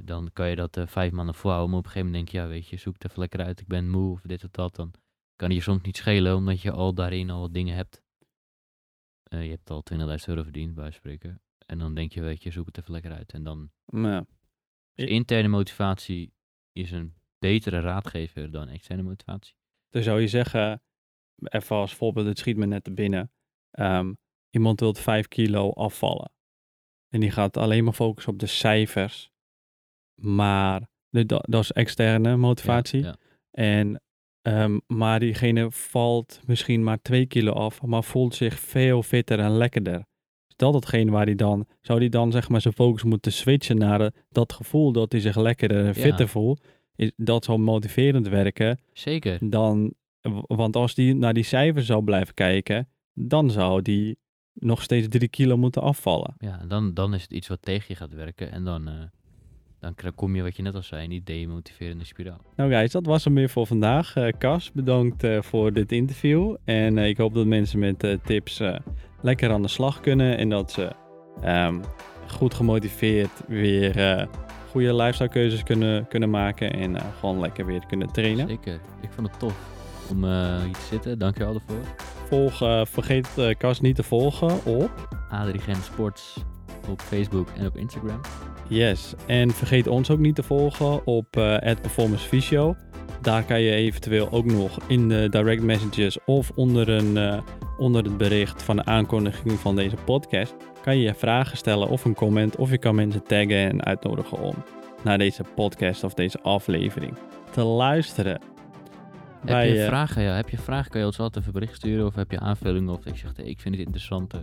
[0.00, 1.70] dan kan je dat vijf maanden volhouden.
[1.70, 3.60] Maar op een gegeven moment denk je, ja weet je, zoek het even lekker uit.
[3.60, 4.74] Ik ben moe of dit of dat.
[4.74, 4.94] Dan
[5.36, 8.02] kan je soms niet schelen, omdat je al daarin al wat dingen hebt.
[9.22, 11.40] Je hebt al 20.000 euro verdiend, bij spreken.
[11.66, 13.32] En dan denk je, weet je, zoek het even lekker uit.
[13.32, 13.70] En dan...
[13.84, 14.26] Ja.
[14.94, 16.32] Dus interne motivatie
[16.72, 19.54] is een betere raadgever dan externe motivatie.
[19.88, 20.82] Dan zou je zeggen,
[21.36, 23.32] even als voorbeeld, het schiet me net te binnen.
[23.72, 24.18] Um,
[24.50, 26.32] iemand wil 5 kilo afvallen.
[27.08, 29.30] En die gaat alleen maar focussen op de cijfers.
[30.14, 33.00] Maar dat, dat is externe motivatie.
[33.00, 33.16] Ja, ja.
[33.50, 34.02] En,
[34.42, 39.50] um, maar diegene valt misschien maar 2 kilo af, maar voelt zich veel fitter en
[39.50, 40.06] lekkerder.
[40.48, 43.78] Is dat hetgeen waar hij dan, zou hij dan zeg maar zijn focus moeten switchen
[43.78, 46.26] naar uh, dat gevoel dat hij zich lekkerder en fitter ja.
[46.26, 46.66] voelt?
[47.00, 48.78] Is, dat zou motiverend werken.
[48.92, 49.38] Zeker.
[49.50, 49.94] Dan,
[50.46, 54.18] want als die naar die cijfers zou blijven kijken, dan zou die
[54.52, 56.34] nog steeds drie kilo moeten afvallen.
[56.38, 58.52] Ja, dan, dan is het iets wat tegen je gaat werken.
[58.52, 58.94] En dan, uh,
[59.78, 62.40] dan kom je, wat je net al zei, in die demotiverende spiraal.
[62.56, 64.16] Nou guys, dat was hem weer voor vandaag.
[64.16, 66.56] Uh, Cas, bedankt uh, voor dit interview.
[66.64, 68.62] En ik hoop dat mensen met tips
[69.22, 70.38] lekker aan de slag kunnen.
[70.38, 70.92] En dat ze
[71.44, 71.80] um,
[72.26, 74.28] goed gemotiveerd weer
[74.70, 76.72] goede lifestyle keuzes kunnen, kunnen maken.
[76.72, 78.48] En gewoon lekker weer kunnen trainen.
[78.48, 79.54] Zeker, ik vond het tof
[80.10, 81.18] om hier te zitten.
[81.18, 81.84] Dank je wel ervoor.
[82.28, 85.08] Volg, uh, vergeet uh, Cas niet te volgen op...
[85.30, 86.44] Adrien Sports
[86.88, 88.20] op Facebook en op Instagram.
[88.68, 92.76] Yes, en vergeet ons ook niet te volgen op uh, Performance Visio.
[93.20, 97.42] Daar kan je eventueel ook nog in de direct messages of onder, een,
[97.80, 100.54] onder het bericht van de aankondiging van deze podcast...
[100.82, 104.38] kan je je vragen stellen of een comment of je kan mensen taggen en uitnodigen
[104.38, 104.54] om
[105.04, 107.16] naar deze podcast of deze aflevering
[107.50, 108.40] te luisteren.
[109.46, 110.22] Heb je eh, vragen?
[110.22, 110.90] Ja, heb je vragen?
[110.90, 113.44] Kan je ons altijd even bericht sturen of heb je aanvullingen of ik zeg hey,
[113.44, 114.34] ik vind het interessant,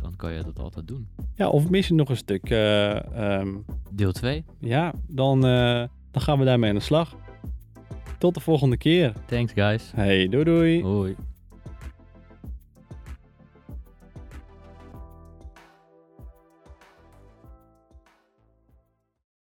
[0.00, 1.08] dan kan je dat altijd doen.
[1.34, 2.50] Ja, of misschien nog een stuk.
[2.50, 3.48] eh, ehm,
[3.90, 4.44] Deel 2.
[4.58, 7.16] ja, dan, eh, dan gaan we daarmee aan de slag.
[8.18, 9.12] Tot de volgende keer.
[9.26, 9.92] Thanks guys.
[9.94, 10.82] Hey, doei doei.
[10.82, 11.16] Hoi.